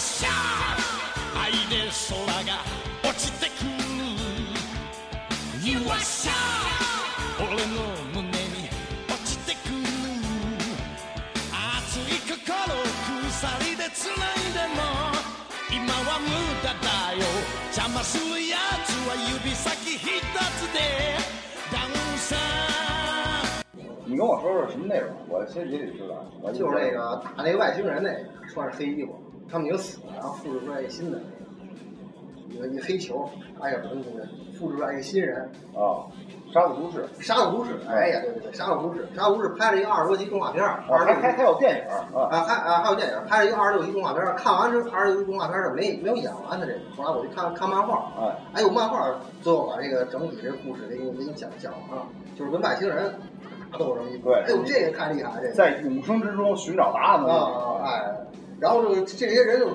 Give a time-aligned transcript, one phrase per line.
[0.00, 0.28] しゃ
[1.38, 2.64] 愛で空が
[3.04, 3.68] 落ちてくる。
[5.62, 6.32] You are しゃ
[7.38, 7.60] 俺の
[8.14, 8.70] 胸に
[9.08, 9.76] 落ちてくる。
[11.52, 12.40] 熱い心
[13.28, 14.80] 鎖で繋いでも。
[15.70, 16.26] 今は無
[16.64, 17.20] 駄だよ。
[17.68, 20.78] 邪魔するやつは指先一つで。
[21.70, 22.34] ダウンさ
[24.06, 25.14] 你跟我说说什么内容？
[25.28, 26.24] 我先也得知道。
[26.40, 31.18] 我就是那个打那个外星人那个，穿着黑衣服，他们已经死了，然后复制出来一个新的，
[32.48, 33.28] 一个一黑球，
[33.60, 34.28] 哎呀，不是不是，
[34.58, 36.06] 复制出来一个新人，啊，
[36.52, 37.04] 杀戮都市。
[37.20, 42.28] 杀戮都市，哎呀，对对对，杀戮都市，杀戮都市拍了一个二十多集动画片儿，啊，还二十六还还有电影啊。
[42.30, 49.08] 啊，还啊还有电影，拍了一个二十六集动画片儿，看完这二十六集动画片儿是没没有演完的这个，后来我就看看漫画，哎，哎呦，漫画
[49.42, 53.14] 最后把这个整体这故事给你给你讲讲完了，就是跟外星人
[53.72, 54.42] 打斗这么一部，对。
[54.42, 55.54] 哎呦，这个太厉害了，这个。
[55.54, 58.12] 在永生之中寻找答案的啊，哎，
[58.60, 59.70] 然后这个这些人就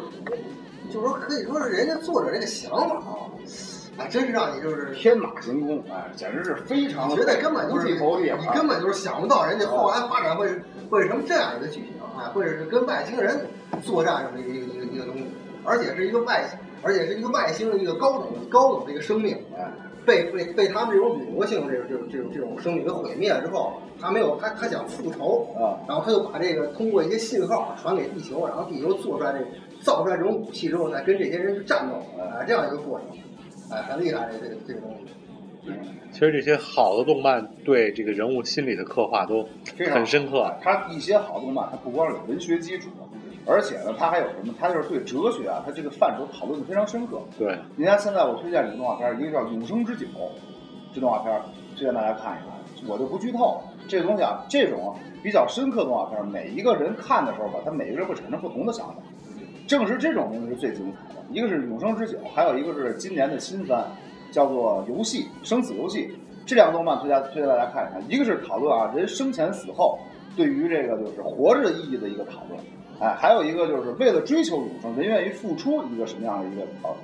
[0.94, 3.28] 就说可以说是人家作者这个想法啊，
[3.98, 10.48] 哎，真是让你就是天马行空，哎，简直是非常的觉得根本就是你根本就是想不到人家后来发展会
[10.90, 13.48] 会是什么这样一个剧情，哎，会是跟外星人
[13.82, 15.26] 作战这么一个一个一个一个东西，
[15.64, 16.46] 而且是一个外，
[16.84, 19.72] 而且是一个外星的一个高等高等的一个生命，哎，
[20.06, 29.40] 被被被他们这种掠夺性的这种这种这种这种生命给毁灭了之后，他没有他他想复仇，啊，然后他就把这个通过一些信号传给地球，然后地球做出来这
[29.82, 33.08] 造出来这种武器之后，再跟这些人去战斗，哎，这样一个过程，
[33.72, 35.14] 哎，很厉害这个这个东西。
[36.12, 39.48] 其实这些好的动漫对这个人物心理的刻画都
[39.92, 40.54] 很深刻。
[40.62, 42.90] 它一些好动漫，它不光有文学基础，
[43.48, 44.54] 而且呢，它还有什么？
[44.60, 47.20] 它就是对哲学啊，它这个范畴讨论的非常深刻。
[47.38, 50.06] 对，你看现在我推荐几个动画片儿，一个叫《永生之酒》，
[50.94, 51.42] 这动画片儿
[51.76, 52.56] 推荐大家看一看。
[52.88, 53.62] 我就不剧透了。
[53.88, 58.96] 这个东西啊，这种比较深刻的动画片儿，每一个人看的时候吧，他每个人会产生不同的想法。
[59.68, 61.22] 正是这种东西是最精彩的。
[61.32, 63.84] 一个是《永生之酒》，还有一个是今年的新番，
[64.32, 66.08] 叫做《游戏生死游戏》。
[66.46, 68.04] 这两个动漫推荐推荐大家看一看。
[68.08, 69.98] 一个是讨论啊人生前死后
[70.36, 72.60] 对于这个就是活着的意义的一个讨论，
[73.00, 76.98] 哎，还有一个就是为了追求永生，人愿意付出一个什么样的一个讨论，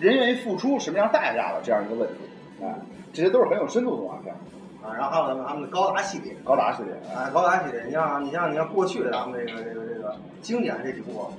[0.00, 2.14] 人愿意付出什么样代价的这样一个问题，
[2.62, 2.74] 哎，
[3.12, 4.34] 这些都是很有深度的动画片。
[4.82, 11.30] 啊，然后还有咱们的高达系列，高达系列，哎，高达系列，你像你像你像过去的咱们这个这个这个经典这几部，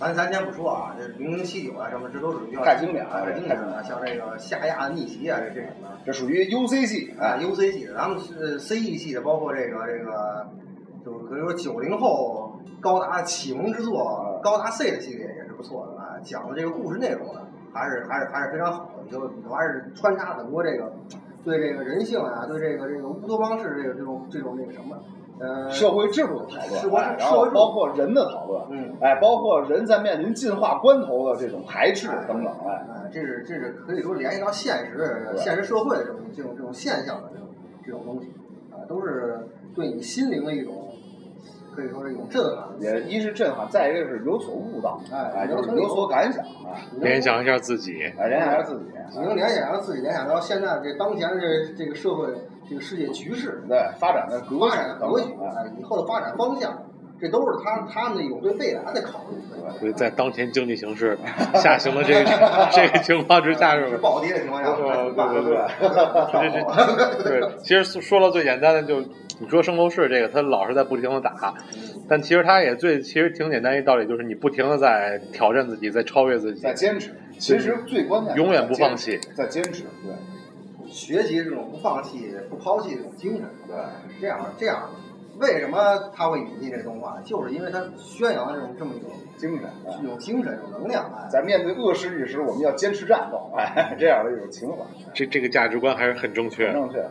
[0.00, 5.90] 咱咱先不说啊，这零零七九啊什么，这都属于比较太经典了太经典了，像这个夏亚的逆袭啊，这这种的。
[6.06, 10.48] 这属于 UC 系，啊哎，，UC 系的，咱们是 CE 系的，包括这个这个，
[11.04, 12.45] 就是可以说九零后
[12.80, 17.40] 高达启蒙之作，高达 C 的系列也是不错的啊，讲的这个故事内容呢，
[17.72, 20.92] 还是还是还是非常好的，就里头还是穿插很多这个
[21.44, 24.96] 对这个人性啊，对这个这个乌托邦式这个这种这种那个什么，
[25.38, 28.96] 呃，社会制度的讨论，哎然后社会包括人的讨论，嗯。
[29.00, 37.48] 哎，包括人在面临进化关头的这种排斥等等，哎，哎，这是这是可以说联系到现实现实社会的这种这种这种现象的这种
[37.84, 38.32] 这种东西，
[38.72, 40.85] 啊，都是对你心灵的一种
[41.76, 42.66] 可以说是一种震撼。
[42.80, 52.26] 也一是震撼，再一个是有所悟道，哎有，有所感想，啊，联想一下自己，哎，联想一下自己，你能联想到自己联想到现在这当前这这个社会
[52.68, 56.72] 这个世界局势，对发展的格局发展的格局，哎，以后的发展方向，
[57.20, 59.36] 这都是他他们有对未来的考虑。
[59.78, 61.18] 所以在当前经济形势
[61.54, 62.24] 下行的这个
[62.72, 63.88] 这个情况之下，是吧？
[63.90, 64.84] 是暴跌的情况下，对
[65.42, 66.62] 对
[67.22, 69.00] 对对，其实说到最简单的，就
[69.38, 71.54] 你说圣斗士这个，他老是在不停的打，
[72.08, 80.14] 但其实他也最其实挺简单一道理，就是你不停的在挑战自己，在超越自己在，坚持，其实最关键的永远不放弃，在坚持，对
[80.88, 83.42] 学习这种不放弃、不抛弃这种精神。
[83.66, 83.76] 对，
[84.20, 84.88] 这样这样，
[85.38, 87.18] 为什么他会引进这动画？
[87.24, 91.04] 就是因为他宣扬的这种这么一种精神，哎一种精神、一种能量。
[91.14, 94.84] 哎，在面对恶势力时，我们要坚持战斗，哎，这样的一种情怀，
[95.14, 97.02] 这这个价值观还是很正确正确，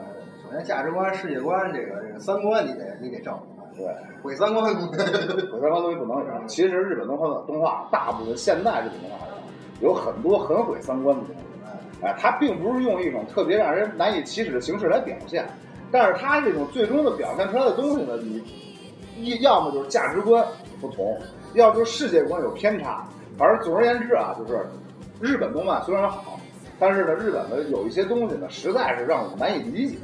[0.44, 3.34] 首先价值观、世界观，这个这个三观，你得你得正。
[3.34, 3.40] 哎
[3.78, 3.86] 对。
[4.24, 6.48] 毁三观，毁三观东西不能有。
[6.48, 9.28] 其实日本动画动画大部分现代日本动画
[9.82, 11.42] 有很多很毁三观的东西。
[12.02, 15.46] 哎，它并不是用一种特别让人难以启齿的形式来表现，
[15.92, 18.44] 但是他这种最终的表现出来的东西呢，你
[19.18, 20.46] 一要么就是价值观
[20.82, 21.18] 不同，
[21.54, 23.08] 要就是世界观有偏差。
[23.38, 24.66] 反正总而言之啊，就是
[25.22, 26.40] 日本动漫虽然好，
[26.80, 29.98] 但是呢，日本的有一些东西呢，实在是让我们难以理解。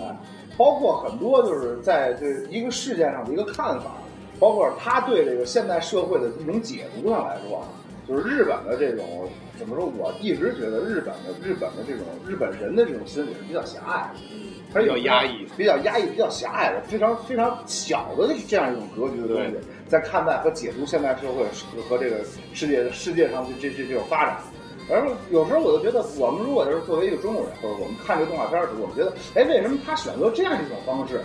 [0.00, 0.16] 哎，
[0.56, 3.92] 包括很多就是在这一个事件上的一个看法，
[4.38, 7.68] 包括他对这个现代社会的一种解读上来说啊，
[8.06, 9.28] 就是日本的这种
[9.58, 9.86] 怎么说？
[9.96, 14.20] 我一直觉得日本的日本的这种日本人的这种心理是比较狭隘的，
[14.76, 19.54] 它比较压抑比较压抑、比较狭隘的，非常非常小的这样一种格局的东西，
[19.88, 22.18] 在看待和解读现代社会和和这个
[22.52, 24.36] 世界世界上这这这这种发展。
[24.88, 31.16] 而有时候我就觉得，我们如果就是作为一个中国人，或者我们看这个动画片的时候，我们觉得，哎，为什么他选择这样一种方式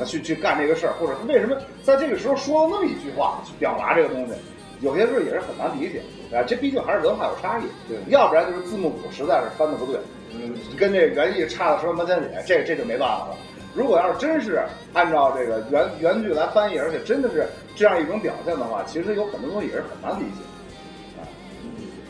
[0.00, 4.32] 啊去去干这个事儿，或者是为什么在这个时候说了那么一句话去表达这个东西？
[4.80, 6.02] 有些时候也是很难理解
[6.36, 10.00] 啊，这毕竟还是文化有差异，对要不然就是字幕组实在是翻的不对，
[10.32, 13.36] 嗯，跟这个原意差了十万八千里，这这就没办法了。
[13.74, 14.60] 如果要是真是
[14.94, 17.46] 按照这个原原剧来翻译，而且真的是
[17.76, 20.42] 这样一种表现的话，其实有很多东西也是很难理解。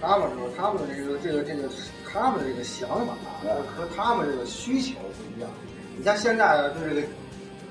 [0.01, 1.69] 他们说他们的这个这个这个
[2.11, 3.13] 他们的这个想法
[3.45, 5.51] 嗯和他们这个需求不一样。
[5.99, 7.07] 你像现在对这个，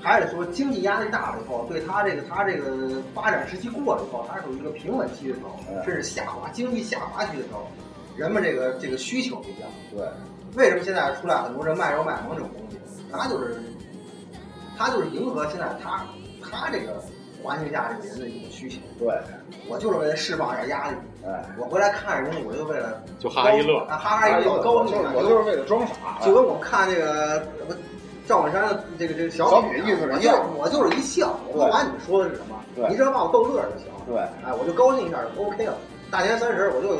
[0.02, 7.66] 还是说经济压力大了以后，对他这个他这个发展时期过了以后，它属于一个平稳期的时候，嗯甚至下滑经济下滑期的时候，
[8.16, 9.68] 人们这个这个需求不一样。
[9.90, 10.00] 对，
[10.56, 12.78] 为什么现在出来很多人卖肉卖萌这种东西？
[13.12, 13.60] 他就是
[14.78, 16.04] 他就是迎合现在他
[16.42, 17.02] 他这个
[17.42, 18.78] 环境下这个人的一种需求。
[18.98, 19.14] 对，
[19.68, 20.96] 我就是为了释放一下压力。
[21.26, 25.12] 哎，我回来看这东西，我就为了就哈哈一乐啊哈哈一乐，高兴啊。
[25.12, 27.74] 就是我就是为了装傻，就跟我们看这个不
[28.30, 33.86] 赵本山的这个这个小小品品意思是我就是我就是一笑，我不管你们说的是什么，对你只要把我逗乐就行。
[34.06, 35.74] 对哎，我就高兴一下就 OK 了。
[36.12, 36.96] 大年三十我就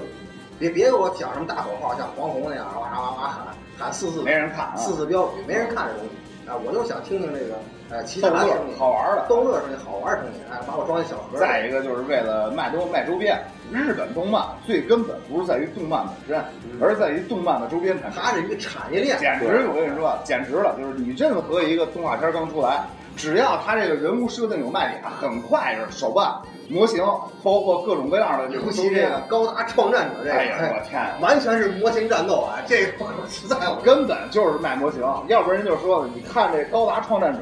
[0.59, 3.47] 别别给我讲什么大口号，像黄宏那样哇哇哇喊
[3.79, 6.11] 喊四字没人看啊四字标语，没人看这东西。
[6.51, 7.55] 哎，我就想听听这个
[7.91, 11.39] 呃其他逗乐的声音，好玩的逗乐声音，好玩的东西，哎，把我装一小盒。
[11.39, 13.37] 再一个就是为了卖多卖周边，
[13.73, 16.45] 日本动漫最根本不是在于动漫本身，
[16.81, 18.21] 而是在于动漫的周边产品。
[18.23, 20.77] 它是一个产业链，简直，我跟你说，简直了！
[20.79, 22.85] 就是你任何一个动画片刚出来，
[23.21, 26.35] 只要他这个人物设定有卖点，很快是手办、
[26.71, 27.05] 模型，
[27.43, 31.19] 包括各种各样的这尤其这个，高达创战者这个，哎呀，我天啊！
[31.21, 32.57] 完全是模型战斗啊！
[32.67, 32.93] 这个
[33.29, 37.41] 实在我根本就是卖模型， 要不然人就说了，你看这高达创战者，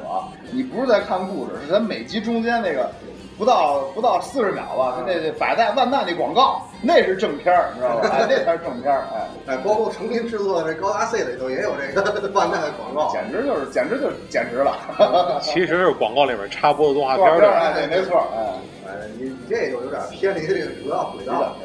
[0.51, 2.91] 你不是在看故事，是咱每集中间那个
[3.39, 8.09] 不到不到四十秒吧，那那百代万代那广告，那是正片儿，你知道吧？
[8.13, 14.77] 哎，那才是正片儿，哎， 哎，包括重新制作的这高达 C 里头也有这个 万代的广告，简直就是简直就是简直了，
[15.41, 17.41] 其实是广告里面插播的动画片儿的。
[17.41, 18.43] 片儿哎，对，没错，哎。
[18.89, 21.57] 哎，你你这就有点偏离这个主要轨道了。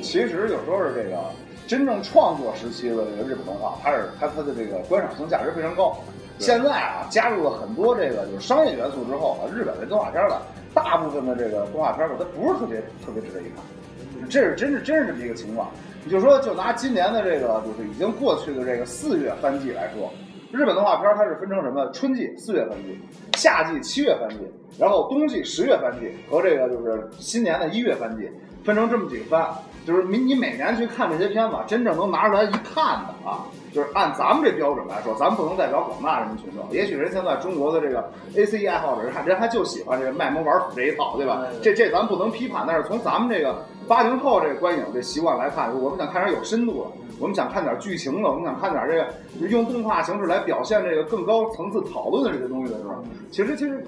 [0.00, 1.18] 其实有时候是这个
[1.66, 5.98] 真正创作时期的这个日本动画，它是它它的这个观赏性价值非常高。
[6.38, 10.36] 现在啊，加入了很多这个就是商业元素之后啊，日本的动画片呢，
[10.72, 15.68] 大部分的这个动画片吧，它不是特别特别值得一看，这是真是真是这么一个情况。
[16.04, 20.10] 你就说，就拿今年的这个就是已经过去的这个四月番季来说，
[20.52, 21.90] 日本动画片它是分成什么？
[21.90, 22.98] 春季四月番季，
[23.36, 24.36] 夏季七月番季，
[24.78, 28.30] 然后冬季十月番季和这个就是新年的一月番季，
[28.64, 29.46] 分成这么几个番。
[29.86, 36.62] 就是你你每年去看这些片子，真正能拿出来一看的啊，就是按咱们这标准来说，咱们不能代表广大人民群众。
[36.70, 41.42] 也许人现在中国的这个 A C E 爱好者人，人还就喜欢这个卖萌玩腐这一套，对吧？
[41.62, 53.82] 这这咱不能批判，但是从咱们这个八零后这个观影这习惯来看，我们想看点有深度的，我们想看点剧情的，我们想看点这个用动画形式来表现这个更高层次讨论的这些东西的时候，其实其实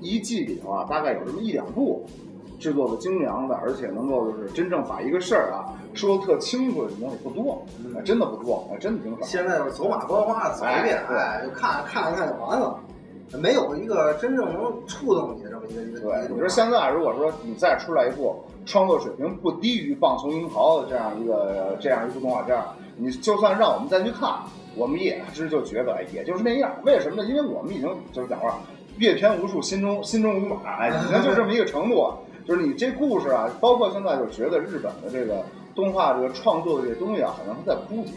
[0.00, 2.04] 一季里头啊，大概有这么一两部。
[2.60, 7.64] 制作的精良的，而且能够就是真正把一个事儿啊说的特清楚的东西不多，
[7.96, 9.22] 哎真的不多，哎真的挺少。
[9.24, 12.78] 现在就是走马观花走一遍，哎就看看一看就完了，
[13.38, 16.00] 没有一个真正能触动你的这么一个一个。
[16.00, 18.36] 对，你说现在如果说你再出来一部
[18.66, 22.56] 创作水平不低于《棒球英豪》的这样一个这样一部动画片，
[22.96, 24.28] 你就算让我们再去看，
[24.76, 26.70] 我们也只就觉得哎也就是那样。
[26.84, 27.28] 为什么呢？
[27.28, 28.58] 因为我们已经就是讲话
[28.98, 32.18] 阅片无数，心中心中无马，哎，已经就这么一个程度了。
[32.50, 35.40] 就是你这故事啊，包括现在就觉得日本的这个
[35.72, 38.14] 动画这个创作的这东西啊，好像它在枯竭。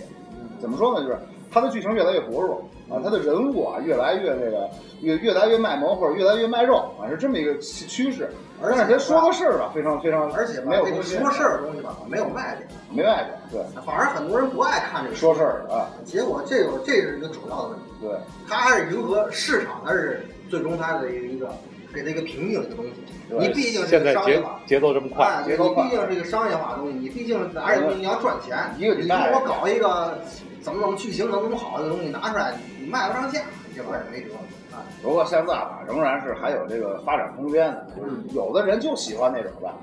[0.60, 1.06] 怎么说呢？
[1.06, 1.20] 就是
[1.52, 2.56] 它的剧情越来越薄弱
[2.90, 4.68] 啊，它的人物啊越来越这个
[5.02, 8.28] 越越来越卖萌或者越来越卖肉啊，是这么一个趋势。
[8.60, 18.18] 而且说个事儿吧，非常非常，而且没有这个说事儿的东西吧，没有卖点，没卖点，对，反而很多人不爱看这个说事儿啊，结果这个这是一个主要的问题，对，
[18.50, 21.54] 它还是迎合市场，它是最终它的一个
[21.94, 22.92] 给它一个平静的一个东西。
[23.30, 28.58] 你毕竟是现在节个商业化，节奏这么快，哎，节奏快你毕竟是一个商业化的东西，你毕竟拿这东西你要赚钱。
[28.78, 30.18] 你说我搞一个
[30.62, 33.42] 怎么怎么剧情怎么怎么好的东西拿出来，你卖不上价，
[33.76, 34.34] 这玩意儿没辙
[34.72, 34.84] 啊。
[35.02, 39.74] 不过现在吧，仍然是还有这个发展空间的，就是有的人就喜欢那种的，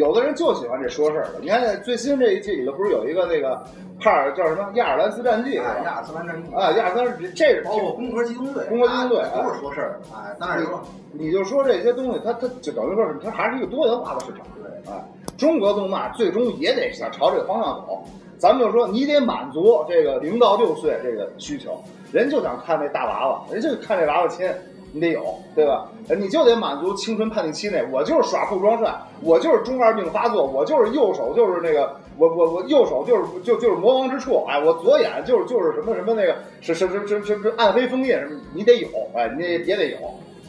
[0.00, 1.34] 有的人就喜欢这说事儿的。
[1.42, 3.62] 你看最新这一季里头不是有一个那个
[4.00, 5.56] 帕尔叫什么亚尔兰斯战记？
[5.56, 10.16] 亚尔斯兰战记啊，亚尔兰斯这是包括攻壳机动队，攻壳机动队哎都是说事儿的。
[10.16, 10.80] 哎，当然说，
[11.12, 14.38] 你就说这些东西，它它就等于说是它还是一个多元化的市场。
[14.56, 15.04] 对，哎，
[15.36, 18.02] 中国动漫最终也得想朝这个方向走。
[18.38, 21.78] 咱们就说，你得满足这个零到六岁这个需求，
[22.10, 24.50] 人就想看那大娃娃，人就看这娃娃亲，
[24.92, 25.22] 你得有，
[25.54, 25.88] 对吧？
[26.18, 28.92] 你就得满足青春叛逆期内，我就是耍酷装帅，
[29.22, 39.98] 我就是中二病发作，我就是右手就是那个，我我我右手就是就就是魔王之处，哎，我左眼就是就是什么什么那个是是是是是暗黑枫叶什么，你得有，哎，你也也得有，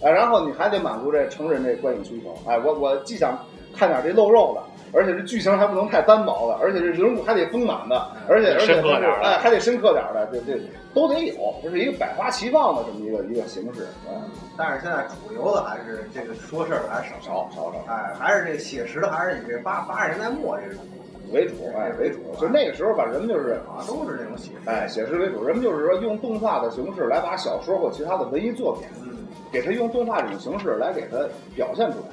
[0.02, 3.38] 哎，然后你还得满足这成人这观影需求，哎，我我既想
[3.76, 4.62] 看点这露肉的。
[4.94, 10.60] 而且这剧情还不能太单薄的，而且这人物还得丰满的，而且而且它是深刻点哎还得深刻点儿的，这这
[10.94, 14.22] 都得有，这是一个百花齐放的这么一个一个形式，嗯，
[14.58, 17.94] 但是现在主流的还是这个说事儿的还是少少少少。
[17.94, 20.84] 哎，还是这个写实的，还是以这八八十年代末这种
[21.32, 24.70] 为主，哎为主，就那个时候吧，人们就是啊，都是这种写实。
[24.70, 29.20] 哎写实为主，人们就是说用动画的形式来把小说或其他的文艺作品，嗯。
[29.52, 31.18] 给它用动画这种形式来给它
[31.56, 32.06] 表现出来。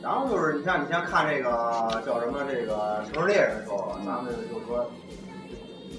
[0.00, 0.02] 嗯。
[0.02, 4.90] 然后就是你像你像看这个叫什么这个《城市猎人》的时候，咱们就说。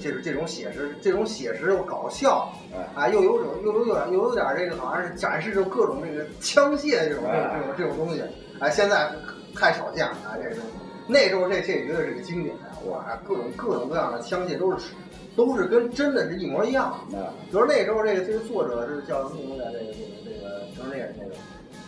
[0.03, 8.23] 这种这种写实，这种写实又搞笑，哎啊，又有种又有点又有点这个，好像是展示着各种这个枪械这种这种这种这种东西，
[8.59, 9.11] 哎，现在
[9.53, 10.71] 太少见了，啊，这个东西。
[11.05, 12.55] 那时候这这绝对是个经典，
[12.87, 14.87] 哇，各种各种各样的枪械都是
[15.35, 16.99] 都是跟真的是一模一样。
[17.11, 19.71] 的比如那时候这个这个作者是叫什么名字来？
[19.71, 21.35] 这个这个这个城市猎人这个。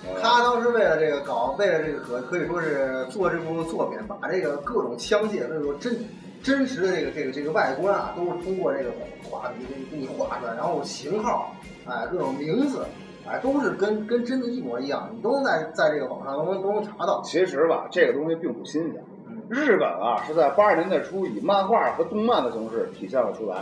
[0.06, 5.98] 呃他当时为了这个搞，为了这个可可以说是做这部作品，把这个各种枪械，那种真
[6.42, 8.92] 真实的这个这个这个外观啊，都是通过这个
[9.24, 11.56] 画笔给你给你画出来，然后型号，
[11.86, 12.86] 哎，各种名字，
[13.26, 17.22] 哎，都是跟跟真的一模一样，你都能在在这个网上都能都能查到。
[17.24, 19.04] 其实吧，这个东西并不新鲜。
[19.30, 23.58] 嗯日本啊是在八十年代初以漫画和动漫的形式体现了出来。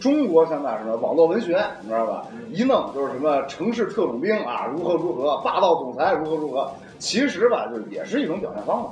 [0.00, 2.26] 中国现在什么网络文学，你知道吧？
[2.52, 6.70] 一弄就是什么城市特种兵啊，如何如何，霸道总裁如何如何。
[6.98, 8.90] 其实吧，就是也是一种表现方法，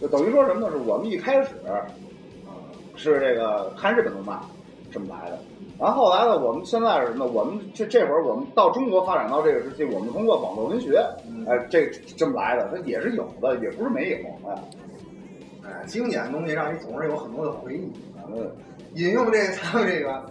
[0.00, 0.70] 就等于说什么呢？
[0.70, 1.74] 是我们一开始，呃，
[2.96, 4.38] 是这个看日本动漫
[4.90, 5.38] 这么来的。
[5.78, 7.26] 然后后来呢，我们现在是什么？
[7.26, 11.04] 我们这这会儿我们到中国发展到这个时期，我们通过网络文学，
[11.48, 14.16] 哎，这这么来的，它也是有的，也不是没有，
[14.48, 14.62] 哎，
[15.64, 17.90] 哎，经典的东西让你总是有很多的回忆。
[18.28, 18.50] 嗯。
[18.94, 20.22] 引用这个咱们这个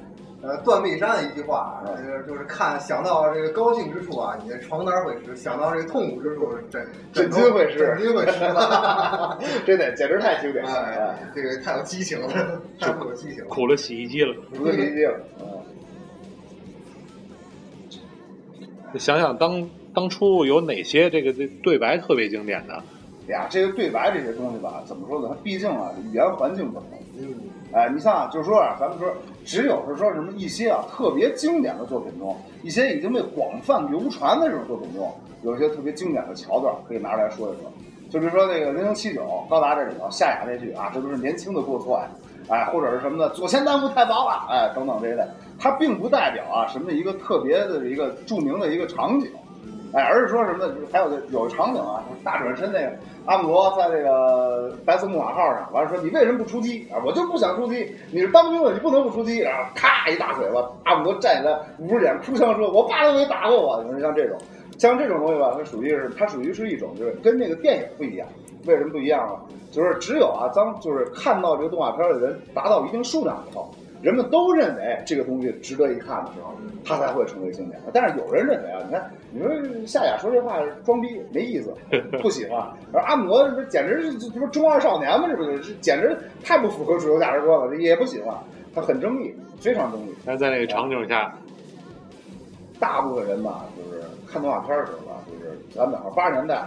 [0.43, 9.37] 呃断臂山的一句话，嗯就是就是看想到这个高兴之处啊，你的床单会湿；想到这个痛苦之处，枕枕头巾会湿枕巾会湿了。
[9.65, 12.27] 真的简直太经典了，这个太有激情了，
[12.79, 13.49] 太富有激情了。
[13.49, 14.33] 苦了洗衣机了。
[14.57, 15.19] 苦了洗衣机了，
[18.93, 22.81] 嗯，想想当当初有哪些这个这对白特别经典的？
[23.27, 25.27] 呀，这个对白这些东西吧，怎么说呢？
[25.29, 26.87] 它毕竟啊，语言环境不同。
[27.73, 29.07] 哎，你像啊，就是说啊，咱们说，
[29.45, 35.09] 只有是说什么一些啊特别经典的作品中，一些已经被广泛流传的这种作品中，
[35.43, 37.71] 有一些特别经典的桥段可以拿出来说一说。
[38.09, 42.07] 就比如说那个零零七九高达这里头夏雅那句啊，这都是年轻的过错呀，
[42.49, 45.23] 哎，或者是什么的左前单步太薄了，哎，等等这一类，
[45.57, 49.31] 它并不代表啊什么一个特别的一个著名的一个场景。
[49.93, 50.73] 哎，而是说什么呢？
[50.91, 52.91] 还有个有场景啊，大转身那个
[53.25, 56.97] 阿姆罗在这个白色木马号上，完了说你为什么不出击啊？
[57.05, 59.39] 我就不想出击，你是当兵的，你不能不出击。
[59.39, 64.37] 然后咔一大嘴巴，阿姆罗站起来，捂着脸哭腔说：“我爸都没打过我。”你说像这种，
[64.77, 68.27] 像这种东西吧，它属于是它属于是一种就是跟那个电影不一样。
[68.65, 69.33] 为什么不一样呢？
[69.71, 73.71] 就是只有啊，当就是看到这个动画片的人达到一定数量以后，
[74.01, 77.79] 人们都认为这个东西值得一看的时候，它才会成为经典。
[77.93, 79.49] 但是有人认为啊，你看，你说
[79.85, 81.73] 夏雅说这话装逼没意思，
[82.21, 82.67] 不喜欢。
[82.91, 85.27] 而阿摩这简直是这不中二少年吗？
[85.29, 88.35] 这不是，这简直太不符合主流价值观了，也不喜欢。
[88.73, 90.13] 他很争议，非常争议。
[90.25, 91.37] 但是在那个场景下，
[92.79, 96.65] 大部分人吧，就是看动画片的时候吧，就是咱们八十年代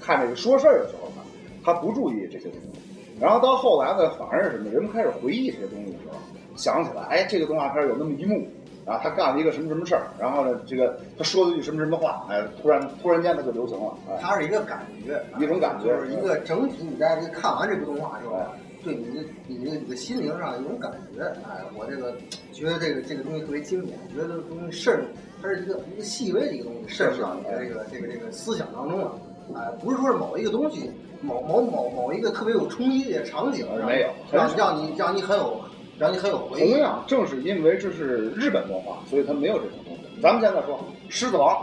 [0.00, 1.22] 看这个说事儿的时候吧，
[1.62, 2.80] 他不注意这些东西。
[3.20, 4.70] 然后到后来呢，反而是什么？
[4.70, 6.16] 人们开始回忆这些东西的时候，
[6.56, 8.46] 想起来，哎，这个动画片有那么一幕，
[8.86, 16.84] 然后他干了一个什么什么事儿，然后呢，这个他说了一句什么什么话，哎，突然突然间他就流行了，哎，它是一个感觉，一种感觉就是一个整体。
[16.84, 18.46] 你在这看完这部动画之后哎，
[18.84, 21.24] 对你的你的你的心灵上有一种感觉。
[21.48, 22.14] 哎，我这个
[22.52, 25.04] 觉得这个这个东西特别经典，觉得这个东西渗，
[25.40, 29.12] 它是一个一个细微的一个东西渗入到你的这个这个这个思想当中了。
[29.54, 30.90] 哎，不是说是某一个东西，
[31.20, 35.60] 某某某某一个特别有冲击力的场景，让没有让让你让你很有
[36.02, 36.72] 让你很有回忆。
[36.72, 40.20] 同样，正是因为这是日本动画，所以它没有这种东西。
[40.20, 40.76] 咱们现在说
[41.08, 41.54] 《狮子王》，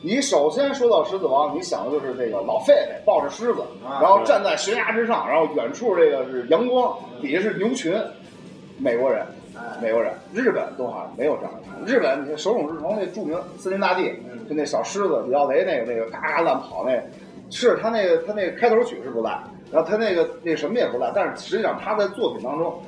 [0.00, 7.94] 你首先说到狮子王，你想的就是这个老狒狒抱着狮子，啊然后站在悬崖之上，然后远处这个是阳光，底下是牛群。
[8.78, 11.90] 美国人，哎，美国人，日本动画没有这样的。
[11.90, 14.12] 日本，你看手冢治虫那著名森林大地，
[14.46, 16.92] 就那小狮子李奥雷那个那个嘎嘎乱跑那，
[17.50, 19.30] 是他那个他那个开头曲是不赖，
[19.72, 22.78] 然后他那个那什么也不赖，但是实际上他在作品当中，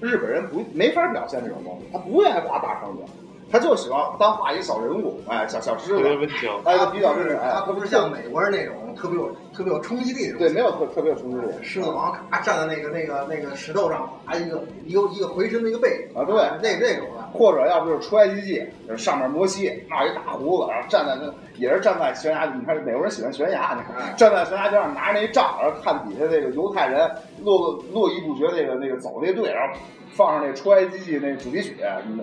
[0.00, 3.04] 日本人不没法表现这种东西，他不愿意画大场景，
[3.50, 6.48] 他就喜欢当画一小人物，哎，小小狮子特别，温情。
[6.64, 10.40] 哎，他比较就是哎，他不是像美国人那种特别有特别有冲击力的那种。
[10.40, 11.52] 对，没有特特别有冲击力。
[11.62, 27.10] 狮子王咔站在那个那个那个石头上，啪一个一个一个回身的一个背影啊对那那种的，或者要不就是出埃及记，就是上面摩西闹一大胡子，然后站在那也是站在悬崖，你看美国人喜欢悬崖，你看站在悬崖边上拿着那一杖，然后看底下那个犹太人
[27.42, 29.78] 络络绎不绝那个那个走那队，然后
[30.12, 32.20] 放上那出埃及记那主题曲，嗯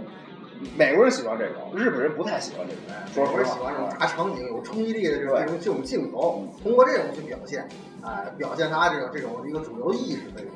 [0.76, 2.82] 美国人喜欢这种，日本人不太喜欢这种。
[3.14, 7.70] 说我实话，喜欢这种大场景、有冲击力的这种这种这种镜头，通过这种去表现，
[8.02, 10.54] 哎，表现他这种这种一个主流意识的这种，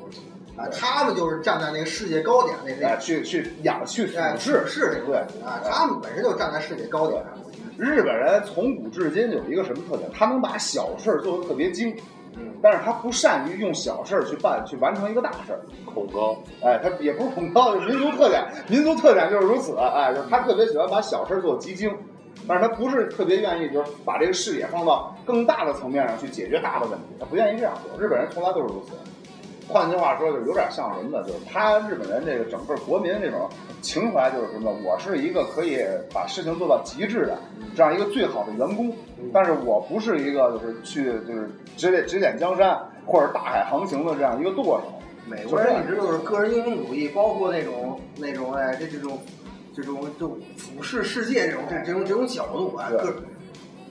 [0.56, 7.32] 啊，他们就是站在那个世界高点那哎，那，去去仰去哎，俯视，是这种对啊，他们本身就站在世界高点上，
[7.78, 10.10] 日本人从古至今有一个什么特点？
[10.12, 11.96] 他能把小事儿做得特别精，
[12.36, 15.60] 嗯，但是他不善于用小事儿去办去完成一个大事儿。
[15.86, 19.74] 恐高，哎，他也不是恐高，就是民族特点，民族特点就是如此。
[19.78, 21.90] 哎，就是他特别喜欢把小事儿做极精，
[22.46, 27.98] 但是他不是特别愿意就是把这个视野放到更大的层面上去解决大的问题，他不愿意这样做。
[27.98, 28.92] 日本人从来都是如此。
[29.68, 31.24] 换句话说，就是有点像什么呢？
[31.26, 33.48] 就是他日本人这个整个国民这种
[33.80, 34.70] 情怀，就是什么？
[34.84, 35.78] 我是一个可以
[36.12, 37.38] 把事情做到极致的
[37.74, 38.94] 这样一个最好的员工，
[39.32, 44.92] 但是我不是一个就是去就是指点指点江山或者大海航行的这样一个舵手。
[45.24, 49.18] 美国人一直都是个人英雄主义，包括那种那种哎这这种
[49.74, 53.22] 这种就俯视世界这种这这种这种角度啊，对个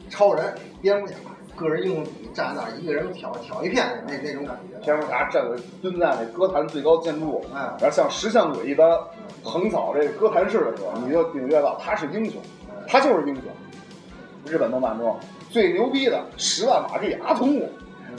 [0.10, 1.14] 超人、蝙蝠侠，
[1.62, 4.78] 个人英雄主义站在那儿一个人挑挑一片那那种感觉。
[4.84, 9.00] 蝙蝠侠站在蹲在那歌坛最高建筑，哎然后像石像鬼一般
[9.44, 12.42] 横扫这个歌坛市的时候，你就领略到他是英雄，
[12.88, 13.44] 他就是英雄。
[14.46, 15.16] 日本动漫中
[15.50, 17.70] 最牛逼的十万马力阿童木，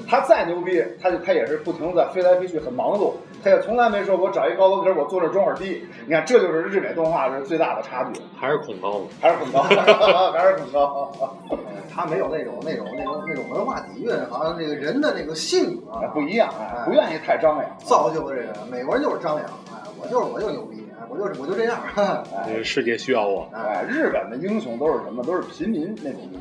[0.09, 5.85] 他再牛逼，他就他也是不停的在飞来飞去，很忙碌，他也从来没说我找一高楼顶我坐这儿装会儿逼。
[6.07, 9.07] 你看，这就是日美动画是最大的差距，还是恐高吗？
[9.21, 11.13] 还是恐高，还是恐高。
[11.95, 17.67] 他没有那种那种那种那种文化底蕴，好像这个人的那个性格啊不一样，哎，不愿意太张扬。
[17.79, 21.79] 造就的这个美国人就是张扬，哎，我就是我就牛逼，哎，我就是我就这样，
[22.65, 23.47] 世界需要我。
[23.53, 25.23] 哎，日本的英雄都是什么？
[25.25, 26.41] 都是平民那种英雄。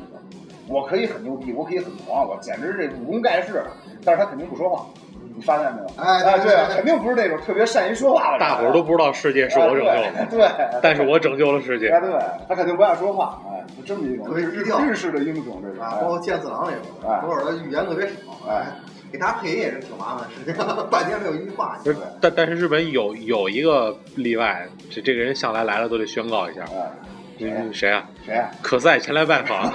[0.68, 3.62] 我可以很牛逼，我可以很狂，我简直这武功盖世，
[4.04, 4.86] 但是他肯定不说话。
[5.34, 5.86] 你发现没有？
[5.96, 8.40] 哎哎，对对对对肯定不是那种特别善于说话的人。
[8.40, 10.48] 大伙儿都不知道世界是我拯救的，哎对，
[10.82, 11.88] 但是我拯救了世界。
[11.88, 12.12] 哎，对，
[12.48, 15.80] 他肯定不爱说话，哎，就这么一种特别日日式的英雄，这是。
[15.80, 18.12] 啊，哎包括剑次郎那种，哎偶尔的语言特别少，
[18.48, 18.66] 哎，
[19.10, 21.78] 给他配音也是挺麻烦的事情，半天没有一句话。
[22.20, 26.62] 但但是日本有有一个例外，这这个人向来来了都得宣告一下。
[27.72, 28.04] 谁啊？
[28.24, 28.50] 谁啊？
[28.62, 29.58] 可赛前来拜访。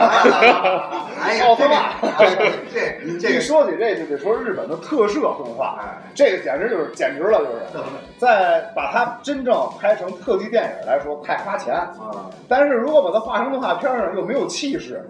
[1.20, 2.26] 哎呀，奥特曼这
[2.72, 5.98] 这这一说起这就得说日本的特摄动画，哎。
[6.16, 7.86] 这个简直就是简直了，就是。
[8.18, 15.08] 在把它真正拍成特技电影来说太花钱，啊，但是如果把它画成动画片呢又没有气势，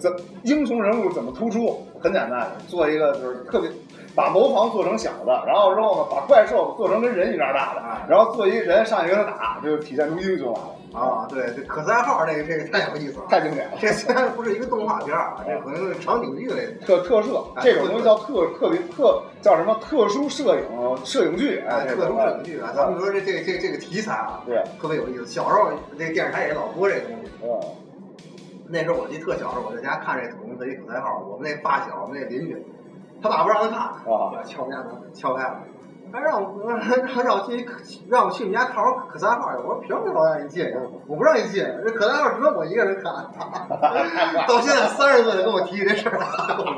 [0.00, 1.86] 怎英雄人物怎么突出？
[2.02, 3.70] 很简单，做一个就是特别。
[4.12, 13.26] 把楼房做成小的，然后之后呢，把怪兽做成跟人一样大的，然后做一人上去跟他打，就体现出英雄来了，啊，对，这可赛号这个这个太有意思了。
[13.28, 13.76] 太经典了。
[13.80, 16.86] 这虽然不是一个动画片儿啊，这可能是场景剧类的。
[16.86, 20.64] 特特摄哎这种东西叫特特别特叫什么特殊摄影
[21.04, 25.26] 摄影剧哎，这特殊摄影剧啊，咱们说这这这这个题材啊，对，特别有意思。
[25.26, 27.30] 小时候这电视台也老播这个东西。
[27.42, 27.60] 嗯
[28.72, 32.56] 那时候我记得特小时候，我在家看这《恐龙特一可赛号》，我们那发小，我们那邻居，
[33.20, 33.76] 他爸不让他看，
[34.14, 35.60] 啊敲我们家门，敲开了，
[36.12, 36.78] 还让我让
[37.24, 37.68] 让我进去，
[38.08, 39.58] 让我去你们家看会儿可赛号去。
[39.58, 40.66] 我说凭什么老让你进？
[41.06, 43.12] 我不让你进，这可赛号只能我一个人看。
[44.48, 46.26] 到现在三十岁了跟我提起这事儿来，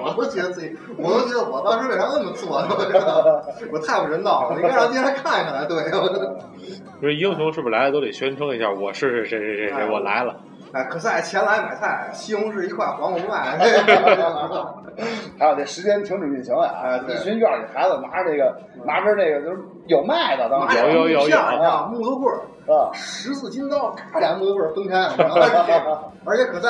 [0.05, 2.69] 我都觉得自己，我都觉得我当时为啥那么做呢？
[3.73, 5.83] 我太不人道了，应该让大家看一看才对。
[7.01, 10.37] 不是英雄是不是来了都得宣称一下我是谁谁谁谁谁，我来了。
[10.73, 13.59] 哎，可赛前来买菜，西红柿一块，黄瓜不卖。
[15.39, 16.71] 还有这时间停止运行呀！
[16.83, 17.15] 哎对。
[17.17, 18.55] 一群院里孩子拿着这个
[18.85, 20.79] 拿着这个就是有卖的，当时。
[20.79, 21.39] 有有有有。
[21.39, 22.41] 啊，木头棍儿，
[22.73, 24.97] 啊，十字金刀，咔俩木头棍儿分开
[26.27, 26.69] 而且可赛，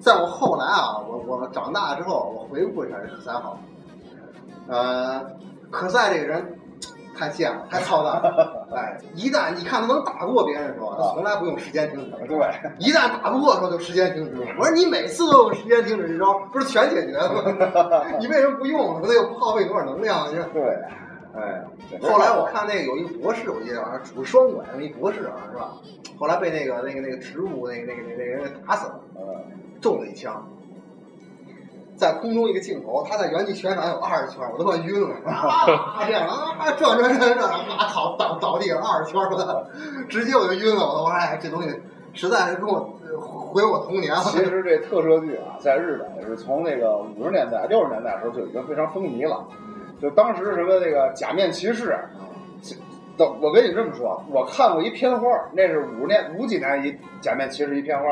[0.00, 3.58] 在我后来啊，我我长大之后，我回顾一下这可赛号，
[4.68, 5.22] 呃，
[5.70, 6.58] 可赛这个人
[7.18, 8.66] 太贱了，太操蛋了。
[8.74, 12.26] 哎，一旦你看他能打过别人的时候，他从来不用时间停止。
[12.26, 12.36] 对，
[12.78, 14.40] 一旦打不过的时候就时间停止。
[14.58, 18.02] 我说你每次都用时间停止这招，不是全解决了吗？
[18.20, 19.08] 你为什么不用呢？
[19.08, 20.30] 他又耗费多少能量？
[20.30, 20.62] 你说对，
[21.34, 21.64] 哎，
[22.00, 25.72] 后来我看那个有一个博士，我记得好像拄双拐，有一博士啊，是吧？
[26.18, 30.46] 后来被那个那个那个植物那个那个那个那个人打死了，嗯，中了一枪。
[31.98, 35.98] 在空中一个镜头，他在原地旋转有二十圈，我都快晕了啊！
[36.06, 39.68] 这样啊，转转转转，啊，倒倒倒地上二十圈了，
[40.08, 40.82] 直接我就晕了。
[40.84, 41.68] 我说哎，这东西
[42.14, 42.88] 实在是跟我
[43.52, 44.22] 毁我童年了。
[44.22, 49.44] 其实这特摄剧啊，在日本是从那个五十年代、六十年代的时候就已经非常风靡了。
[50.00, 51.98] 就当时什么那个假面骑士，
[53.18, 58.04] 等我跟你这么说，我看过一片花，那是五十年五几年一假面骑士一片花，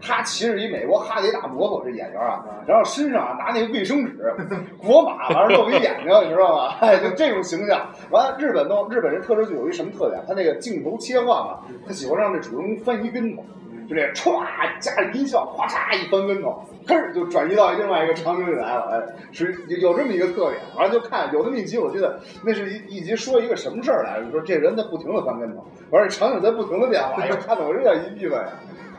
[0.00, 4.34] 他骑着一美国哈雷大摩托，这演员啊，然后身上啊拿那个卫生纸
[4.78, 6.74] 裹马，完了露一眼睛，你知道吗？
[6.80, 7.90] 哎，就这种形象。
[8.10, 10.22] 完了，日本都日本人特摄剧有一什么特点？
[10.28, 13.42] 他那个镜头切换啊，他喜欢让这主人公翻一跟头。
[13.88, 14.42] 就这歘
[14.80, 18.88] 加着音效，咵嚓一翻跟头，吭就转移到另外一个场景里来了。
[18.90, 20.60] 哎，是有这么一个特点。
[20.76, 24.30] 完了就看有那么一集，我记得那是一一集说一个什么事儿来着？
[24.30, 28.38] 说这人在不停的翻跟头，完了场景在不停的变化，哎呦，看得我有点一闭嘴。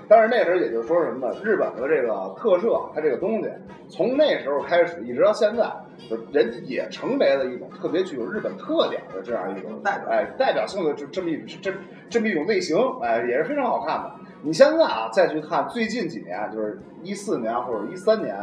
[0.05, 1.35] 但是那时候也就是说什么呢？
[1.41, 3.49] 日本的这个特摄，它这个东西，
[3.87, 5.63] 从那时候开始一直到现在，
[6.09, 11.71] 就人也成为了一种特别具有日本特点的这样一种代表哎代表性的这这么一这
[12.09, 14.11] 这么一种类型，哎，也是非常好看的。
[14.45, 18.35] 你现在啊，再去看最近几年，就是一四年或者一三年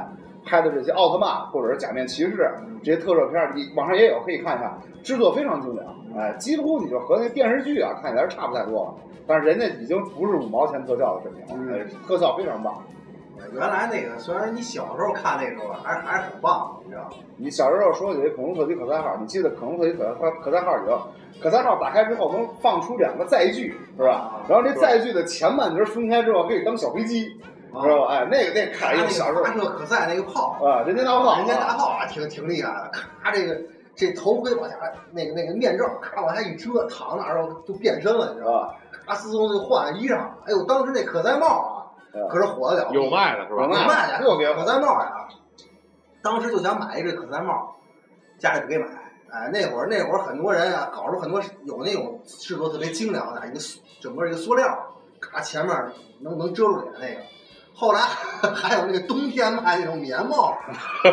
[0.43, 2.51] 拍的这些奥特曼或者是假面骑士
[2.83, 8.95] 这些特摄片儿，你网上也有可以看一看，制作非常精良，哎，几乎你就和那电视剧啊看起来是差不太多了。
[9.27, 12.83] 但是人家已经不是五毛钱特效的水平了，哎，特效非常棒。
[13.53, 17.11] 原来那个虽然你小时候看那时候还是还是很棒的，你知道吗？
[17.37, 21.09] 你小时候说有一恐龙特级可赛号，你记得恐龙特级可赛可赛号以后，
[21.43, 24.43] 可赛号打开之后能放出两个载具，是吧？
[24.49, 27.29] 然后这载具的前半截分开之后可以当小飞机，
[27.83, 28.15] 知道吧？
[28.15, 32.91] 哎，那个那个看一那个小时候发射可赛那个炮，啊，人间大炮，人间大炮啊，挺挺厉害的。
[32.93, 33.57] 咔，这个
[33.95, 34.77] 这头盔往下，
[35.13, 38.59] 那个那个面罩，咔往下一遮，躺那儿就变身了，你知道吧？
[38.59, 38.75] 啊，
[39.07, 40.19] 咔，自动就换衣裳。
[40.47, 41.80] 哎呦，当时那可赛帽啊，嗯
[42.13, 43.63] 可是火得了，有卖的是吧？
[43.63, 45.29] 有卖的特别火可赛帽呀。
[46.23, 47.77] 当时就想买一个可赛帽，
[48.39, 48.87] 家里不给买。
[49.31, 57.21] 哎，那会儿那会儿很多人啊，搞出很多有那种制作特别精良的一个塑整个一个塑料，咔前面能能遮住脸那个。
[57.75, 58.01] 后来
[58.55, 60.55] 还有那个冬天卖那种棉帽，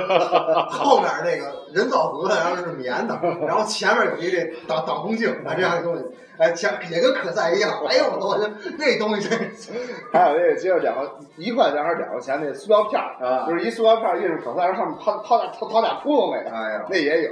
[0.70, 6.04] 后面那个人造革的，然后是棉的，然后前面有一这挡挡风镜啊这样的东西，
[6.38, 7.72] 哎，前也跟可赛一样。
[7.88, 8.38] 哎呦我
[8.78, 9.74] 那东西真是
[10.12, 17.32] 还有那个接着两个一块钱还是两块钱那塑料片儿啊就是一塑料片儿印着可赛，然后上面掏掏俩掏掏俩窟窿那个，哎呀那也有。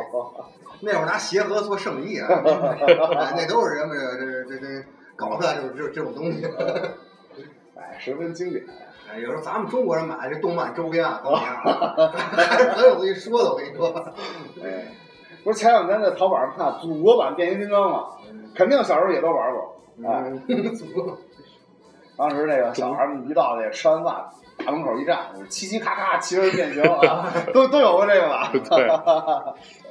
[0.81, 4.85] 那会儿拿鞋盒做生意啊，哎那都是人们这这这这
[5.15, 6.45] 搞出来就是这这种东西。
[7.75, 8.63] 哎，十分经典。
[9.15, 12.11] 哎，有时候咱们中国人买这动漫周边啊，怎么样？
[12.35, 13.87] 还是很有东西说的，我跟你说。
[14.61, 14.91] 哎，
[15.43, 18.03] 不是前两天在淘宝上看祖国版变形金刚嘛？
[18.53, 19.75] 肯定小时候也都玩过。
[20.03, 20.41] 哎，嗯，
[22.17, 24.25] 当时那个小孩们一到那吃完饭，
[24.65, 28.51] 大门口一站，嘁嘁咔咔，骑着变形啊， 都都有过这个吧？
[28.51, 28.89] 对，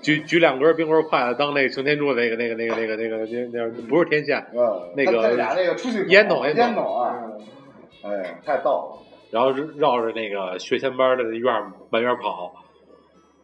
[0.02, 7.16] 举举两根冰棍筷子当那个擎天柱那个那个那个那个那个那那不是天线，嗯，那个俩那个出去烟筒烟筒啊，
[8.02, 8.98] 哎，太逗了。
[9.34, 12.54] 然后绕着那个学前班的院儿满院跑，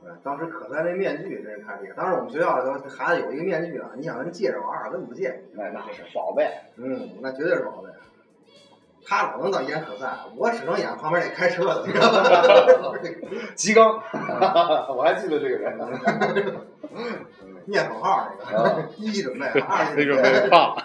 [0.00, 1.94] 对当时可赛那面具真是太厉害。
[1.96, 5.42] 当时我们学校里头孩子有一个面具啊，你想跟借着玩儿，根本不借。
[5.52, 7.88] 那那是宝贝，嗯，那绝对是宝贝。
[9.04, 11.84] 他老能当演可赛，我只能演旁边那开车的？
[13.56, 14.00] 吉刚，
[14.94, 15.88] 我还记得这个人呢。
[17.64, 20.76] 念口号那个，一准备，二那准备，放，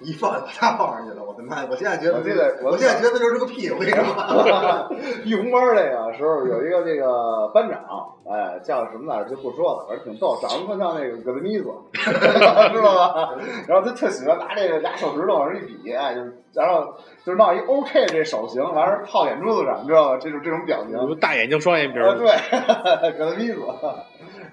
[0.00, 1.24] 一放就把他放上去了。
[1.24, 1.68] 我的妈呀！
[1.70, 3.68] 我现在觉得，我记得我我现在觉得就是个屁。
[3.70, 4.02] 我跟你说，
[5.24, 13.34] 义红班那个时候有一个这个班长，哎，叫什么来着就不说了，反正挺逗，长得特像那个葛德米子， 知道吧？
[13.66, 20.18] 然后他特喜欢拿这个俩手指头往上一比，哎，就是然后就是闹一 OK 这手型，完事儿套眼珠子上，你知道吧？
[20.20, 21.18] 这种这种表情。
[21.20, 23.60] 大眼睛双眼皮啊，儿，对， 葛德米子，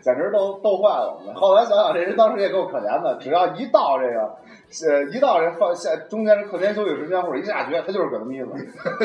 [0.02, 1.36] 简直逗逗坏了我们。
[1.36, 4.38] 后来想想，这人当时也够可怜的，只要一到这个，
[4.90, 8.50] 呃，一到这放下中间是课间休息时间或者一下学，他就是葛德米子。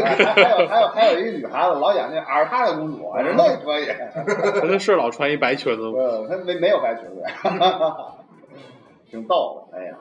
[0.02, 3.88] 哎还还有还有还有一个女孩子老演那阿尔塔的公主，哎，人那可以。
[4.68, 5.98] 那是老穿一白裙子吗？
[5.98, 7.22] 呃，他没没有白裙子，
[9.10, 9.78] 挺逗的。
[9.78, 9.94] 哎呀，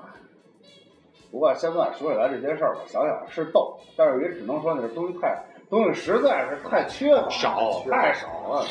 [1.31, 5.37] 不过现在说起来这些事儿吧，想想是逗，但是也只能说那个东西太
[5.69, 8.65] 东西实在是太缺乏，少太少了。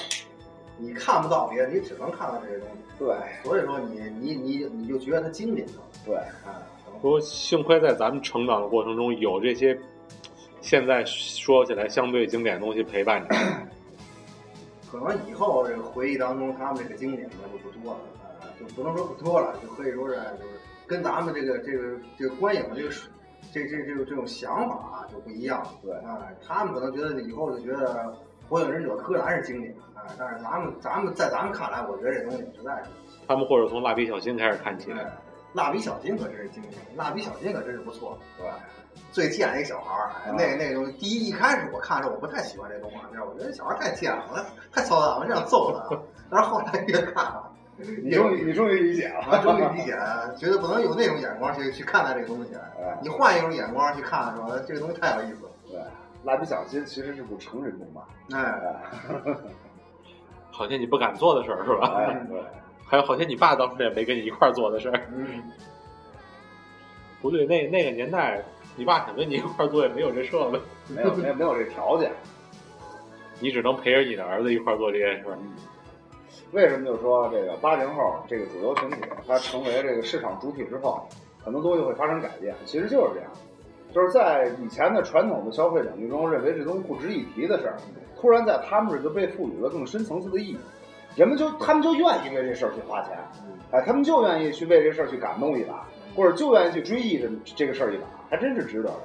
[0.79, 2.75] 你看不到别的，你只能看到这些东西。
[2.99, 6.63] 对所以说你你你你就觉得它经典了，对，啊，
[7.01, 9.79] 不过幸亏在咱们成长的过程中有这些，
[10.61, 13.35] 现在说起来相对经典的东西陪伴着。
[14.91, 18.01] 可能以后这个回忆当中，他们这个经典的就不多了，
[18.41, 22.89] 啊，就不能说不多了，就可以说是就是跟咱们这个这个这个观影的这个
[23.53, 25.71] 这这这个这种想法啊就不一样了。
[25.83, 28.07] 对啊，他们可能觉得以后就觉得
[28.49, 32.91] 《火影忍者》柯南是经典啊，但是咱们咱们在咱们看来，我觉得这东西实在是。
[33.27, 35.05] 他们或者从蜡笔小新开始看起，哎，
[35.53, 38.59] 蜡笔小新可真是经典，蜡笔小新可真是不错，对吧？
[39.13, 45.97] 最贱的一个小孩儿，哎那那个东西，第一一开始我看的时候我不太喜欢这动画片儿，我觉得小孩儿太贱了，太操蛋了，我这样揍他。
[46.31, 49.97] 但是后来越看啊， 你终于你终于理解了，啊，终于理解，
[50.37, 52.55] 觉得不能有那种眼光去去看待这个东西。
[52.55, 55.51] 哎你换一种眼光去看的时候，这个东西太有意思了。
[55.71, 55.81] 对，
[56.25, 59.35] 蜡笔小新其实是部成人动漫，哎，哎
[60.59, 61.95] 好像你不敢做的事儿是吧？
[61.97, 62.43] 哎， 对，
[62.85, 65.09] 还有好像你爸当时也没跟你一块儿做的事儿。
[65.15, 65.41] 嗯，
[67.23, 68.43] 不对，那那个年代，
[68.75, 72.11] 你爸想跟你一块儿做也没有这设备，没有没有没有这条件。
[73.39, 75.39] 你只能陪着你的儿子一块儿做这件事儿。
[76.51, 78.97] 为什么就说这个八零后这个主流群体，
[79.29, 81.07] 它成为这个市场主体之后，
[81.41, 82.53] 很多东西会发生改变？
[82.65, 83.31] 其实就是这样，
[83.95, 87.77] 就是在以前的传统的消费领域中，认为这东西不值一提的事儿，
[88.21, 90.59] 突然在他们这儿就被赋予了更深层次的意义，
[91.17, 93.17] 人们就他们就愿意为这事儿去花钱，
[93.71, 99.01] 哎，他们就愿意去为这事儿去感动一把，或者就愿意去追忆这这个事儿一把，还真是值得的。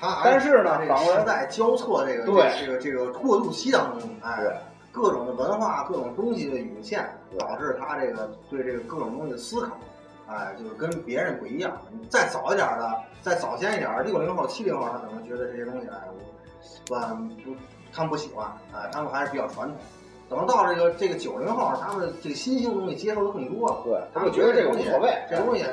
[0.00, 2.52] 他还但是呢反过来时代交错这个对。
[2.60, 4.44] 这个这个过渡期当中，哎，
[4.92, 9.76] 各种的文化、各种东西的涌现，导致他这个对这个各种东西的思考，
[10.28, 11.76] 哎，就是跟别人不一样。
[11.90, 16.08] 你再早一点的，再早先一点儿，六零后、七零后，他可能觉得这些东西，哎，
[16.88, 17.00] 我，我
[17.44, 17.50] 不，
[17.92, 19.76] 他们不喜欢，哎，他们还是比较传统。
[20.28, 25.64] 等到这个这个九零后，他们这个新兴东西接受的更多了，对，他们觉得这个无所谓，这东西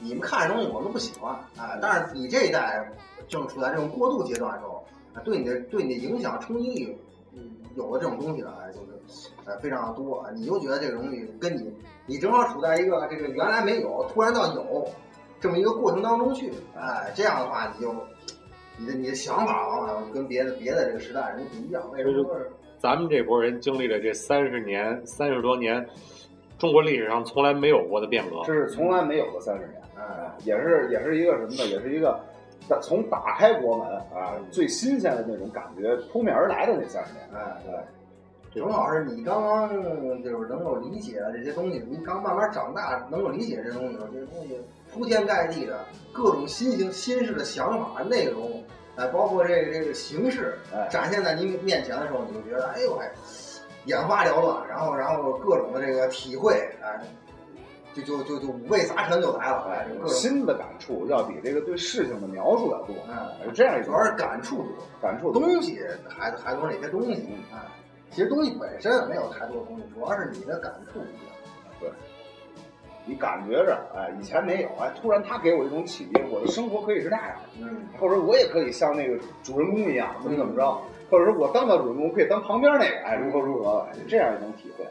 [0.00, 2.90] 你们看这东西我们不喜欢，哎，但是你这一代
[3.28, 6.96] 正处在这种过渡阶段的时候，啊对你的对你的影响冲击力，
[7.34, 11.70] 嗯有的这种东西呢，哎，就是呃非常的多，你就觉得这个东西跟你
[12.06, 14.88] 你正好处在一个这个原来没有，突然到有
[15.40, 17.94] 这么一个过程当中去，哎，这样的话你就
[18.78, 22.36] 你的你的想法往往跟别的别的这个时代人不一样，为什么说？
[22.78, 25.84] 咱们这波人经历了这三十年、三十多年，
[26.58, 28.36] 中国历史上从来没有过的变革。
[28.44, 29.82] 这是从来没有的三十年。
[29.96, 31.66] 哎，也是也是一个什么呢？
[31.66, 32.20] 也是一个
[32.68, 37.28] 打从打开国门啊，最新鲜的那种感觉扑面而来的那三十年。
[37.34, 39.68] 哎，对，正好是你刚刚
[40.22, 44.56] 就是能够理解这些东西，你刚慢慢长大，能够理解这东西的时候，这些东西
[44.92, 48.57] 铺天盖地的各种新型新式的想法、内容，
[48.98, 53.08] 哎，包括这个这个形式哎展现在您面前的时候，你就觉得，哎呦哎，
[53.84, 57.00] 眼花缭乱，然后然后各种的这个体会，哎，
[57.94, 64.66] 就就就就五味杂陈就来了，哎，各种，新的感触要比这个对事情的描述要多，哎，是这样一种主要是感触多。
[65.00, 65.32] 感触。
[65.32, 67.12] 东西还还都是哪些东西？
[67.52, 67.70] 啊，
[68.10, 71.94] 其实东西本身没有太多东西，主要是你的感触不一样。
[73.08, 80.78] 你感觉着，哎，以前没有，哎，突然他给我一种启迪，我的生活可以是那样的，嗯，或者说我也可以像那个主人公一样，怎么怎么着，
[81.10, 84.84] 或者说我当到主人公可以当旁边那个，哎，如何如何，哎这样一种体会。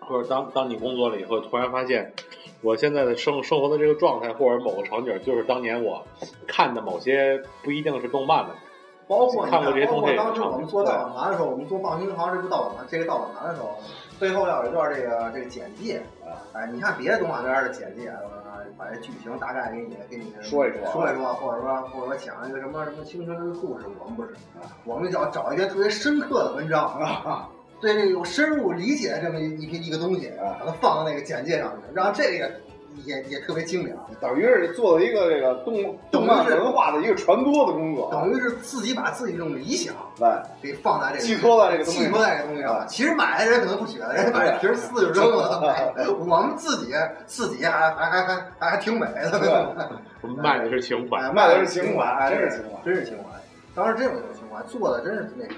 [0.00, 2.12] 或者当当你工作了以后，突然发现，
[2.62, 6.06] 我现在的生生活的这个状态，或者某个场景，就是当年我
[6.46, 8.54] 看的某些不一定是动漫的，
[9.08, 13.78] 包括你看过这些东西包括当时我们做盗版盘的时候，我们做棒星行这部盗版盘，这个盗版盘的时候，
[14.18, 18.20] 最后要有一段这个这个简介啊，哎，你看别的动画片的简介，啊，
[18.78, 24.30] 把这剧情大概给你给你说一说说一说，或者说或者说讲一个什么什么青春的故事，我们不是，
[24.84, 27.48] 我们要找一些特别深刻的文章啊，
[27.80, 32.50] 对这个有深入理解这么一一一个东西，啊把它放到那个简介上去，让这个
[33.04, 33.96] 也也也特别精良。
[34.20, 42.86] 等于是做了一个这个动动漫文化的一个传播的工作，等于是自己把自己这种理想哎，给放在这个寄托在这个东西上寄托在这个东西上啊。
[42.86, 45.60] 其实买的人可能不觉得，人家把这皮儿撕就扔了。
[45.96, 46.92] 哎我们自己
[47.26, 51.18] 自己还还还还还还挺美的，我们卖的是情怀。
[51.20, 53.24] 哎卖的是情怀哎真是情怀真是情怀。
[53.74, 55.54] 当时真有这种情怀，做的真是那啥，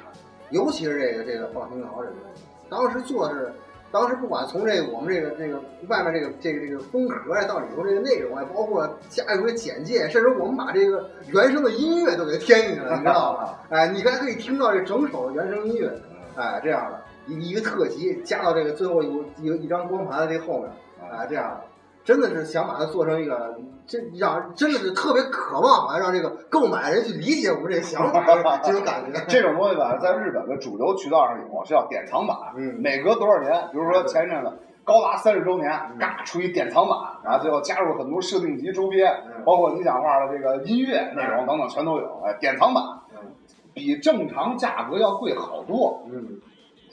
[0.51, 3.53] 尤其是这个这个放心好这个东西，当时做的是。
[3.93, 13.61] 当时不管从这个我们这个这个外面这个这个这个封壳啊，到里头这个内容啊，包括加入的简介，甚至我们把这个原声的音乐都给添进去了，你知道吧？
[13.71, 15.91] 哎，你还可以听到这整首的原声音乐，
[16.35, 20.71] 哎，这样的一一个特辑加到这个最后一一个一张光盘的这后面，
[21.11, 21.61] 哎，这样的，
[22.07, 29.21] 真的是想把它做成一个，这让真的是特别渴望啊，让这个购买人去理解我们这个想法，这种感觉。
[29.27, 32.37] 这种东西吧，在日本的主流渠道上有，是叫典藏版。
[32.57, 34.53] 嗯每隔多少年，比如说前一阵子
[34.85, 42.23] 高达三十周年，嘎出一典藏版，然后最后加入很多设定集周边，嗯包括你讲话的这个音乐内容等等，全都有。
[42.25, 42.85] 哎，典藏版
[43.17, 43.33] 嗯
[43.75, 46.07] 比正常价格要贵好多。
[46.09, 46.41] 嗯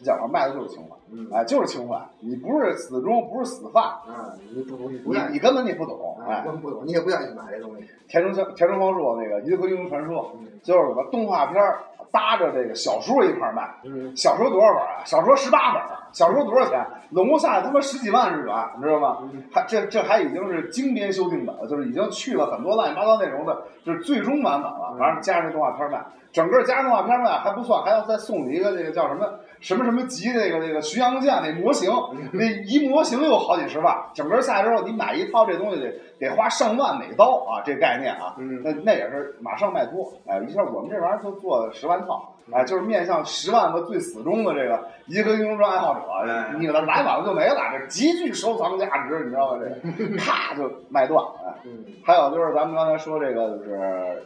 [0.03, 1.99] 讲话卖的就是情怀，嗯哎，就是情怀。
[2.19, 6.17] 你不是死忠，不是死饭，啊，你不你不你愿意你根本你不懂。
[6.19, 7.87] 啊，哎，根本不懂，你也不愿意买这东西。
[8.07, 11.79] 田中香田中芳树那个《银河英雄传说》，嗯就是什么动画片儿
[12.11, 13.69] 搭着这个小说一块儿卖。
[13.83, 15.03] 嗯小说多少本啊？
[15.05, 16.85] 小说十八本儿，小说多少钱？
[17.11, 19.17] 拢共下来他妈十几万日元，你知道吗？
[19.21, 24.91] 嗯还这这还已经是精编修订版了，就是已经去了很多乱七八糟内容的，就是最终版本了。
[24.93, 29.27] 嗯完了加上这动画片儿卖，整个加上动画片儿卖还不算，还要再送你一个那个叫什么
[29.63, 38.35] 什么什么级那个那个巡洋舰那模型，嗯 那一模型又好几十万，整个下来之后你买一套这东西得得花上万美刀啊，这概念啊。
[38.37, 49.63] 嗯那那也是马上卖脱，哎，一下我们这玩意儿就做十万套，哎，就是面向十万个最死忠的这个一个英雄传爱好者，哎你给他来晚了就没了，这极具收藏价值，你知道吗？
[49.97, 53.75] 这 个咔就卖断，哎，嗯还有就是咱们刚才说这个就是《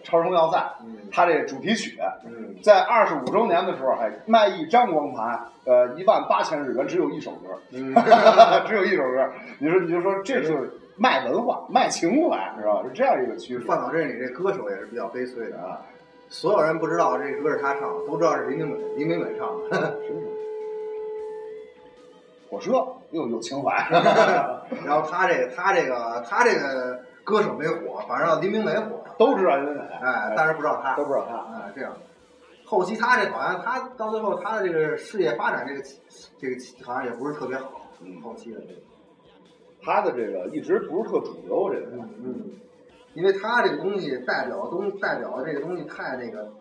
[0.04, 7.94] 超时空要塞》，嗯它这主题曲嗯在二十五周年的时候，还卖一张光盘，呃，一万八千日元，只有一首歌，嗯，
[8.68, 12.84] 只有一首歌，你说你就说这就是卖文化、卖情怀，知道吧？
[12.88, 13.60] 是这样一个趋势。
[13.60, 15.80] 范老这里这歌手也是比较悲催的啊。
[16.30, 19.98] 所有人不知道这歌是他唱的，都知道是林明美林明美唱的。
[22.50, 22.72] 火车
[23.12, 23.76] 又有情怀，
[24.86, 31.36] 然后他这个他这个他这个歌手没火，反正林明美火，都知道林美，哎，但是不知道他，都不知道他。
[31.58, 31.94] 哎，这样。
[32.64, 35.82] 后期他这好像他到最后他的这个事业发展这个
[36.40, 38.80] 这个好像也不是特别好，嗯后期的这个，
[39.84, 42.10] 他的这个一直不是特主流，这个人。
[42.24, 42.52] 嗯，
[43.18, 46.54] 因为他这个东西代表的东代表的这个东西太那个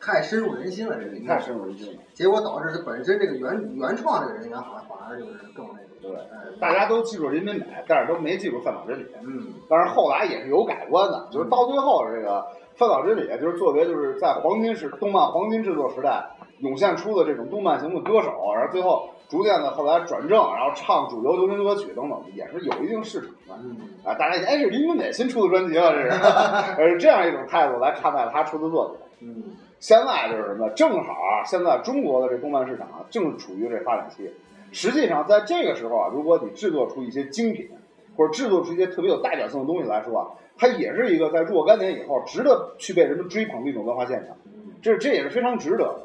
[0.00, 2.02] 太深入人心了，这个你太深入人心了。
[2.12, 9.06] 结果导致他本身这个原原创这个人员好像反而就是更那个，对哎，大家都记住林美美，但是都没记住范岛真理。
[9.22, 12.44] 嗯但是后来也是有改观的，就是到最后这个
[12.74, 23.62] 范岛真理，就是作为就是在黄金时动漫黄金制作时代涌现出的这种动漫型的歌手，然后最后逐渐的后来转正，然后唱主流流行歌曲等等，也是有一定市场的。
[23.62, 26.08] 嗯啊，大家哎，这是林俊杰新出的专辑了，这是，
[26.76, 28.98] 呃，是这样一种态度来看待他出的作品。
[29.20, 30.68] 嗯现在就是什么？
[30.70, 34.30] 正好啊，现在中国的这动漫市场啊，正处于这发展期。
[34.72, 37.70] 实际上，在这个时候啊，如果你制作出一些精品，
[38.14, 40.26] 或者制作出一些特别有代表性的东西来说啊，
[40.58, 44.36] 它也是一个在若干年以后值得去被人们追捧的一种文化现象。
[44.44, 46.00] 嗯，这这也是非常值得的。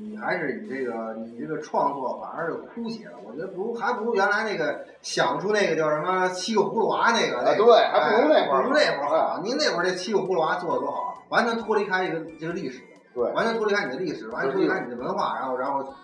[0.00, 9.40] 你还是你这个你这个创作反而是枯竭了，我觉得不如还不如原来那个想出那个叫什么七个葫芦娃那个，那个啊对还不如那会儿哎不如那会儿好哎。
[9.42, 12.82] 您那会儿这七个葫芦娃做的多好，完全脱离开一个这个历史，
[13.14, 15.94] 对，完全脱离开你的历史，完全脱离开你的文化，然后然后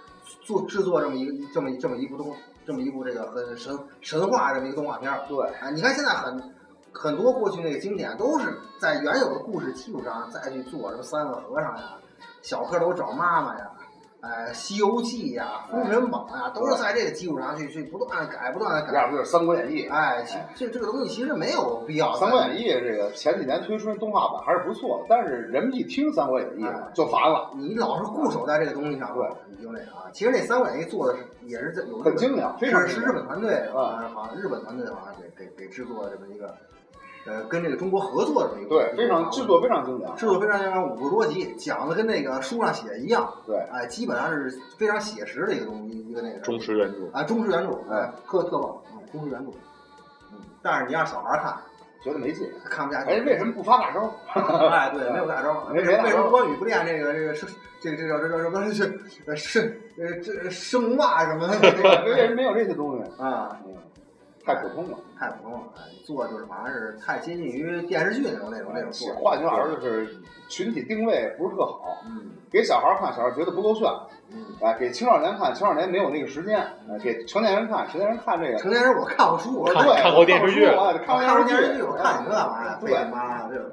[0.43, 2.35] 做制作这么一个这么一这么一部东
[2.67, 5.21] 这么一部这个很神神话这么一个动画片儿。
[5.29, 6.41] 对，啊，你看现在很
[6.93, 11.97] 很多过去那个经典都是在原有的故事基础上再去做，什么三个和尚呀，
[12.43, 13.70] 小蝌蚪找妈妈呀，
[14.21, 19.01] 哎，《西游记》呀，《封神榜》呀，都是在这个基础上去去不断的改，不断的改。
[19.01, 19.89] 要不就是《三国演义》。
[19.91, 22.13] 哎，其这这个东西其实没有必要。
[22.19, 29.93] 《三国演义》这个前几年推出的动画版还是不错的，但是人们一听《三国演义》就烦了，你老是固守在这个东西上，对，你就那啥。
[30.13, 36.55] 其实那《三国演义》做的是也是在有很精良，非常是是日本团队，啊好像日本团队好像给给给制作的这么一个，
[37.27, 40.17] 呃，跟这个中国合作的这么一个，对，非常制作非常精良。
[40.17, 46.99] 制作非常精良，五十多集，讲的跟那个书上写的一样，对，哎，基本上是非常写实的一个东西，一个那个忠实原著。
[47.13, 49.51] 啊，忠实原著，哎哎，特特棒，嗯，忠实原著，
[50.33, 51.55] 嗯，但是你让小孩看，
[52.03, 52.51] 觉得没劲。
[52.65, 53.11] 看不下去。
[53.11, 54.11] 哎，为什么不发大招？
[54.71, 55.69] 哎，对，没有大招。
[55.75, 57.47] 为什么为什么关羽不练这个这个是
[57.81, 61.59] 这个这叫这叫什么是呃生呃这生袜什么的
[62.07, 63.23] 为什么没有这些东西？
[63.23, 63.59] 啊？
[63.67, 63.75] 嗯，
[64.45, 64.99] 太普通了。
[65.19, 69.21] 太普通了，哎，做就是好像是太接近于电视剧那种那种那种做法。
[69.21, 70.17] 换句话说，就是
[70.49, 73.87] 群体定位不是特好，嗯给小孩看，小孩觉得不够炫；
[74.33, 78.59] 嗯，哎，给青少年看，青少年没有那个时间；哎，给成年人看，成年人看这个。
[78.59, 82.79] 成年人我看过书，我对，说看过电视剧哎看我看过电视剧，我看你这干嘛呀？
[82.81, 83.71] 对妈这个。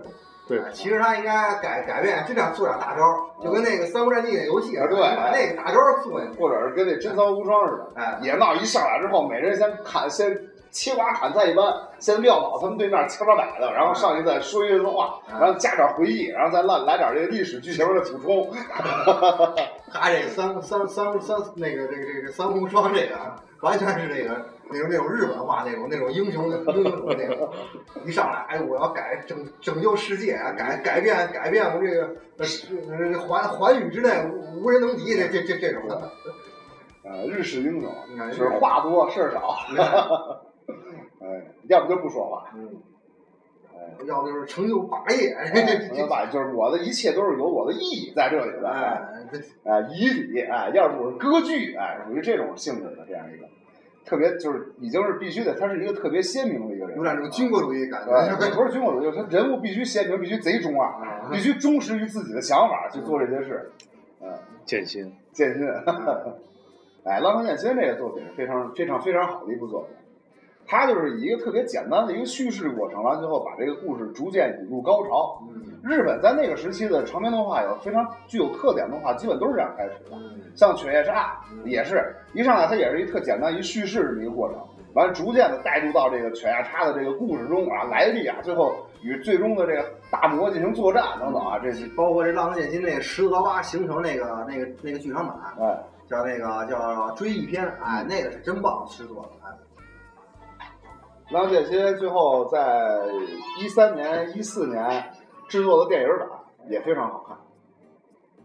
[0.47, 3.01] 对哎其实他应该改改变，真想做点大招，
[3.43, 6.39] 就跟那个《三国战记》那游戏似的，啊对把那个大招做进去。
[6.39, 10.29] 或者是跟那真三无双似的，哎，也闹一上来之后，每人先看，先
[10.77, 18.53] 切瓜砍菜一般，先撂倒他们对面千八百的，然后上去再说一段话，嗯然后加点回忆，然后再来来点这个历史剧情的补充。
[19.91, 23.15] 他这个三三三三那个这个这个三红双这个，
[23.61, 27.49] 完全是那个那种那种日本话那种那种英雄英雄那种，
[28.05, 36.11] 一上来哎我要改拯拯救世界啊，改改变改变我这个呃寰寰宇之内无无人能敌这这这这种的，
[37.03, 37.91] 呃，日式英雄
[38.29, 39.55] 就是话多事儿少，
[41.27, 42.69] 哎，要不就不说话，嗯，
[43.73, 44.05] 哎。
[44.05, 45.35] 要不就是成就霸业，
[45.87, 49.01] 成就霸业，就是我的一切都是有我的意义在这里的，哎，
[49.65, 53.47] 哎以礼，哎，要是我是歌剧，哎，属于这种性质的这样一个，
[54.05, 61.29] 特别就是已经是必须的，他是一个特别鲜明的一个人，有点这种军国主义感对，觉，不是军国主义，他人物必须鲜明，必须贼中二，啊。
[61.31, 63.71] 必须忠实于自己的想法去做这些事，
[64.21, 64.31] 嗯，
[64.65, 65.67] 剑心，剑心，
[67.03, 69.95] 哎，《浪客剑心》这个作品是非常非常非常好的一部作品，
[70.67, 75.41] 它就是以一个特别简单的一个叙事过程，完最后把这个故事逐渐引入高潮。
[75.49, 80.17] 嗯日本在那个时期的长篇动画有非常具有特点的动画，基本都是这样开始的。
[80.17, 84.59] 嗯像《犬夜叉》也是一上来它也是一特简单一叙事这么一个过程，
[84.95, 95.77] 完了逐渐的带入到这个犬夜叉的这个故事中啊，来历啊，最后与最终的这个大魔进行作战等等啊，这些包括这《浪客剑心》那个十刀疤形成那个那个那个剧场版，哎。
[96.09, 99.51] 叫那个叫追忆篇，哎，那个是真棒的制作，哎，
[101.29, 103.01] 《浪剑心》最后在
[103.61, 105.03] 一三年、一四年
[105.49, 106.29] 制作的电影版
[106.69, 107.37] 也非常好看，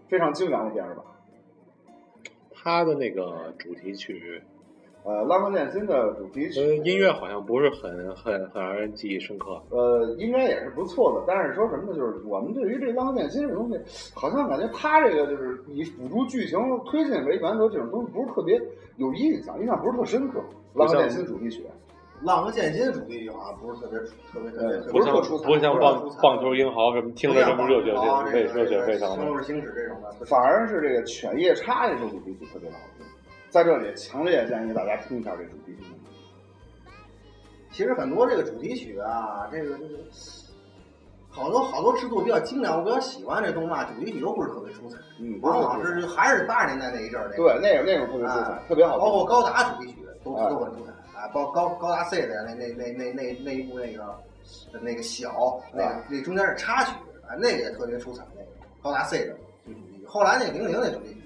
[0.09, 1.05] 非常精良的电影版。
[2.53, 4.43] 他的那个主题曲，
[5.05, 9.62] 呃，《浪漫剑心》的主题呃，曲，音乐好像不是很很很让人记忆深刻。
[9.70, 11.24] 呃，应该也是不错的。
[11.24, 11.97] 但是说什么呢？
[11.97, 13.78] 就是我们对于这《浪漫剑心》这东西，
[14.12, 16.59] 好像感觉他这个就是以辅助剧情
[16.91, 18.61] 推进为原则，这种东西不是特别
[18.97, 20.41] 有印象，印象不是特深刻。
[20.74, 21.62] 《浪漫剑心》主题曲，
[22.24, 29.22] 《浪客剑心》主题曲好像不是特别特别特别特别，不像不是特出彩不像棒棒球英豪什么，听着这么热血啊，沸热血沸腾《的。
[29.24, 33.06] 生日行驶》这种的，反而是这个《犬夜叉》这首主题曲特别的好听。
[33.48, 35.84] 在这里强烈建议大家听一下这主题曲。
[37.70, 39.98] 其实很多这个主题曲啊，这个这个
[41.30, 49.00] 好多好多制作比较精良，我比较喜欢这动漫主题曲都不是特别出彩，嗯，往往不是是还是八十年代那一阵儿那个，对那个那种特别出彩，特别好听。
[49.00, 50.92] 包括高达主题曲都哎都很出彩
[51.22, 54.18] 啊，包括高高达 C 的那那那那那那一部那个
[54.80, 56.90] 那个小那那中间是插曲
[57.24, 58.48] 啊，那个也特别出彩，那个
[58.82, 59.32] 高达 C 的
[59.64, 61.18] 主题曲，后来那个零零那主题曲。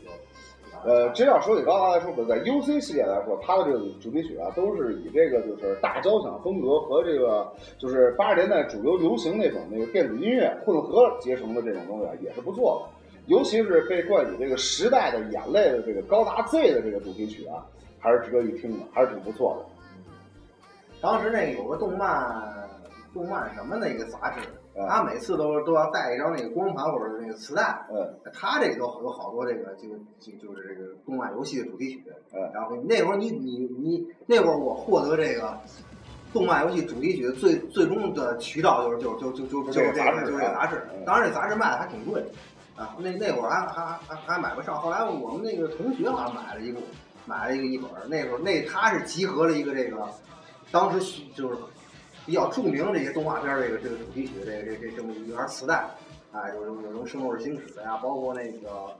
[0.84, 12.94] 呃，真要说起高达来说，不在 UC 系列来说，它的这个主题曲啊，都是以这个就是大交响风格和这个就是八十年代主流流行那种那个电子音乐混合结成的这种东西啊，也是不错的。
[13.26, 17.66] 尤其是被冠以这个时代的眼泪的这个高达 Z 的这个主题曲啊，
[17.99, 19.76] 还是值得一听的，还是挺不错的。
[21.07, 22.69] 当时那个有个动漫，
[23.15, 24.41] 动漫什么的一个杂志，
[24.75, 32.03] 嗯他每次都都要带一张那个光盘或者是那个磁带，嗯他这里头有好多这个这个就就是这个动漫游戏的主题曲，
[32.33, 35.57] 嗯然后那会儿你你你那会儿我获得这个
[36.33, 42.21] 动漫游戏主题曲的最最终的渠道就是就就就就就是这个杂志就是这个杂志嗯，当然这杂志卖的还挺贵。
[42.75, 46.81] 啊，那那会儿还还还还买不上，后来我们那个同学好像买了一部，
[47.25, 48.07] 买了一个一本儿。
[48.07, 50.07] 那会儿那他是集合了一个这个，
[50.71, 51.59] 当时就是
[52.25, 55.89] 比较著名的这些动画片儿这个这个主题曲，这个这这这么一盘磁带，
[56.33, 58.69] 哎，有有有什么《圣斗士星矢》的呀，包括那个《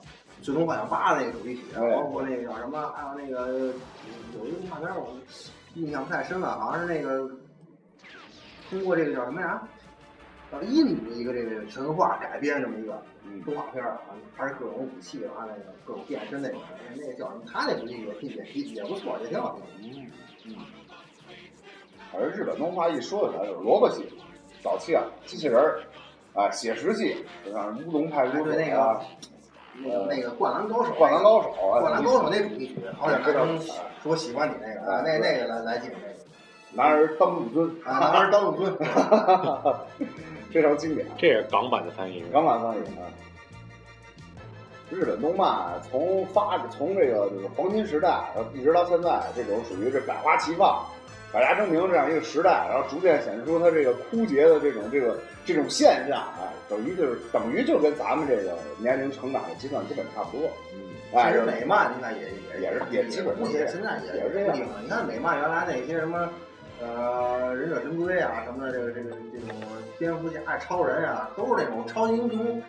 [0.43, 3.75] 最终幻想八》的那个主题曲，包括那个叫什么，还有那个
[4.39, 5.17] 有一个动画片儿我
[5.75, 7.29] 印象不太深了，好像是那个
[8.71, 9.61] 通过这个叫什么呀？
[10.53, 17.43] 叫印度的一个这个神话改编这么一个嗯，动画片儿啊，还是各种武器啊，那个各种变身那种，那那个叫什么？
[17.53, 17.97] 他那主题
[18.29, 20.01] 曲也也也不错，也挺好听的。
[20.45, 20.57] 嗯
[22.13, 24.07] 反正日本动画一说起来就是萝卜戏，
[24.63, 25.81] 早期啊，机器人儿
[26.35, 29.01] 啊，写实戏，就像乌龙派出所对那个啊，
[29.83, 36.15] 那个那个灌篮高手，灌篮高手啊，灌篮高手那主题曲，好像知道说说喜欢你那个啊，那那个来来记那个
[36.73, 39.77] 男儿当入樽，啊，男儿当入樽，
[40.53, 41.07] 非常经典。
[41.17, 42.25] 这也是港版的翻译。
[42.33, 43.05] 港版翻译啊。
[44.89, 50.87] 日本动漫从发从这个就是黄金时代，一直到现在，这种属于是百花齐放、
[51.37, 60.49] 百家争鸣这样一个时代，然后逐渐显示出它这个枯竭的这种这个这种现象，哎，等于就是等于就跟咱们这个年龄成长的阶段基本差不多。
[60.73, 60.81] 嗯，
[61.13, 62.23] 哎其实美漫现在也
[62.59, 64.81] 也也是也基本目前现在也是这样不定了。
[64.83, 66.27] 你看美漫原来那些什么。
[66.79, 69.57] 呃，忍者神龟啊，什么的，这个这个这种
[69.99, 72.63] 蝙蝠侠、超人啊，都是那种超级英雄、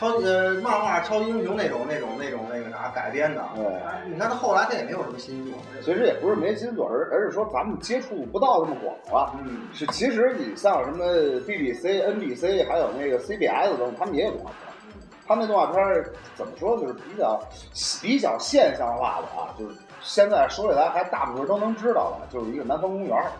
[0.00, 3.44] 超呃漫画超级英雄那种那种那种那个啥改编的。
[3.54, 5.58] 对啊你看他后来他也没有什么新作。
[5.82, 9.38] 其实也不是没新作，而而是说咱们接触不到那么广了。
[9.44, 11.04] 嗯，是，其实你像什么
[11.42, 14.72] BBC、NBC，还有那个 CBS 等，他们也有动画片儿。
[15.28, 17.38] 他们那动画片怎么说，就是比较
[18.00, 23.30] 比较现象化的啊，就是现在说起来还大部分都能知道的，就是一个南方公园儿，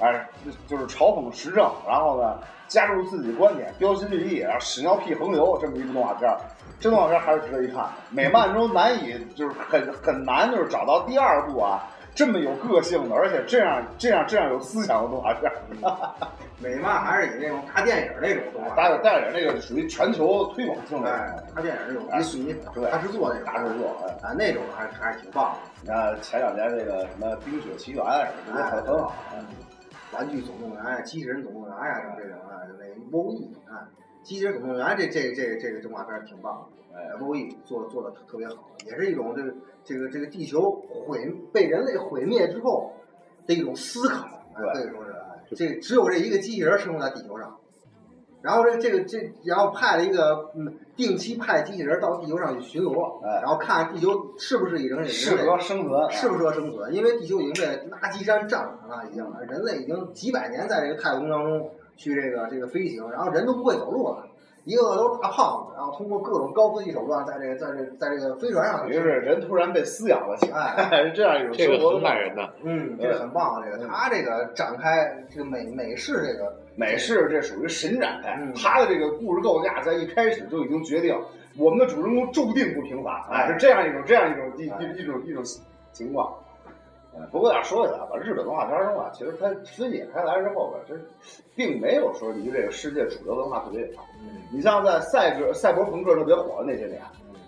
[0.00, 2.38] 哎，就就是嘲讽时政，然后呢
[2.68, 6.36] 加入自己观点，标新立异，然后屎尿屁横流这么一部动画片儿。
[6.78, 15.56] 这动画片儿还是值得一看，美漫中难以就是很很难就是找到第二部啊这么有个性的，而且这样这样这样有思想的动画片儿。
[16.58, 23.88] 美漫还是以那种大电影那种动画，大带点那个属于全球推广性的，哎，大电影那种，你属于对大制作那种，大制作，
[24.22, 25.58] 啊，那种还还是挺棒的。
[25.82, 28.02] 你看前两年那个什么《冰雪奇缘》
[28.46, 29.14] 什么的，很很好。
[30.16, 33.86] 玩具总动员、机器人总动员呀，什么这种啊，那 OE 啊，
[34.22, 39.54] 机器人总动员这这这这个动画片挺棒的，，VOE 做的做的特别好，也是一种这个
[39.84, 42.94] 这个这个地球毁被人类毁灭之后
[43.46, 45.12] 的一种思考，可以说是。
[45.54, 47.60] 这只有这一个机器人生活在地球上，
[48.46, 56.94] 然后这这个这，然后派了一个嗯，定期派机器人到地球上去巡逻，哎，然后看看地球是不是已经适合生存，适不适合生存？
[56.94, 64.28] 因为地球已经被垃圾山占满了，已经人类已经几百年在这个太空当中去这个这个飞行，然后人都不会走路了。
[64.64, 81.18] 一个个都是大胖子，然后通过各种高科技手段，在这个在这在这个飞船上，于是人突然被撕咬了起来， 是这样一种这个很感人的，嗯，这个很棒，这个他这个展开这个美美式这个美式这属于神展开，他的这个故事构架在一开始就已经决定
[81.56, 85.42] 我们的主人公注定不平凡，哎，是这样一种这样一种一一一种一种
[85.92, 86.32] 情况。
[87.32, 90.94] 不过要说起来吧，日本文化片中啊，其实它分解开来之后吧，这
[91.54, 93.90] 并没有说离这个世界主流文化特别远。
[94.52, 97.00] 你像在赛格赛博朋克特别火的那些年，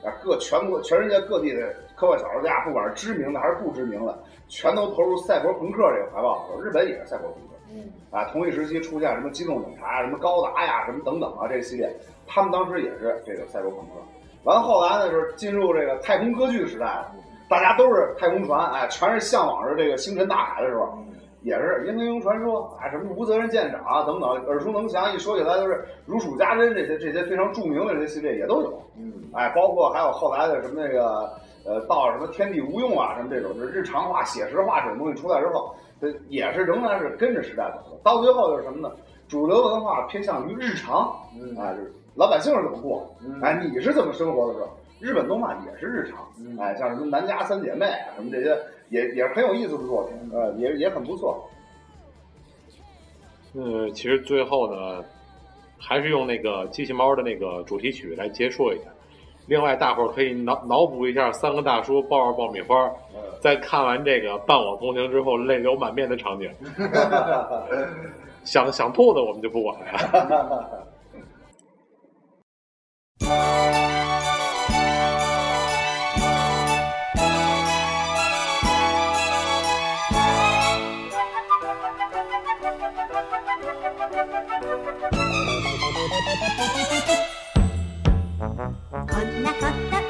[0.03, 4.19] 啊，各全国全世界各地的科幻小说家，不管是知名的还是不知名的，
[4.49, 6.49] 全都投入赛博朋克这个怀抱。
[6.63, 11.95] 日本也是赛博朋克，嗯，啊，同一时期出现什么机动警察、什么高达呀、什么等等啊，这个系列，
[12.27, 13.95] 他们当时也是这个赛博朋克。
[14.45, 17.13] 完后来呢，就是进入这个太空歌剧时代了。
[17.49, 20.99] 大家都是太空船，哎，全是向往着这个星辰大海的时候，
[21.41, 26.75] 也是英雄传说，啊，什么无责任舰长啊等等，耳熟能详，一说起来都是如数家珍。
[26.75, 31.33] 这些这些非常著名的这些系列也都有，嗯，哎，包括还有后来的什么那个，
[31.65, 35.88] 呃，到什么天地无用啊，什么这种，就是日常化、写实化这种东西出来之后，这
[36.29, 38.01] 也是仍然是跟着时代走的。
[38.03, 38.95] 到最后就是什么呢？
[39.29, 41.01] 主流文化偏向于日常，
[41.59, 44.69] 啊，就是老百姓是怎么过，哎，你是怎么生活的时候。
[45.01, 46.29] 日本动漫也是日常，
[46.59, 47.87] 哎，像什么《南家三姐妹》
[48.17, 51.49] 什么这些，也也是很有意思的作品，呃，也也很不错。
[53.55, 55.05] 嗯，其实最后呢，
[55.79, 58.91] 还是用那个机器猫的那个主题曲来结束一下。
[59.49, 62.91] 另外，大伙儿可以脑脑补一下三个大叔抱着爆米花，
[63.41, 66.51] 在看完这个《伴我同行》之后泪流满面的场景。
[68.45, 69.85] 想想吐的我们就不管了。
[89.19, 89.67] そんなこ
[90.01, 90.08] と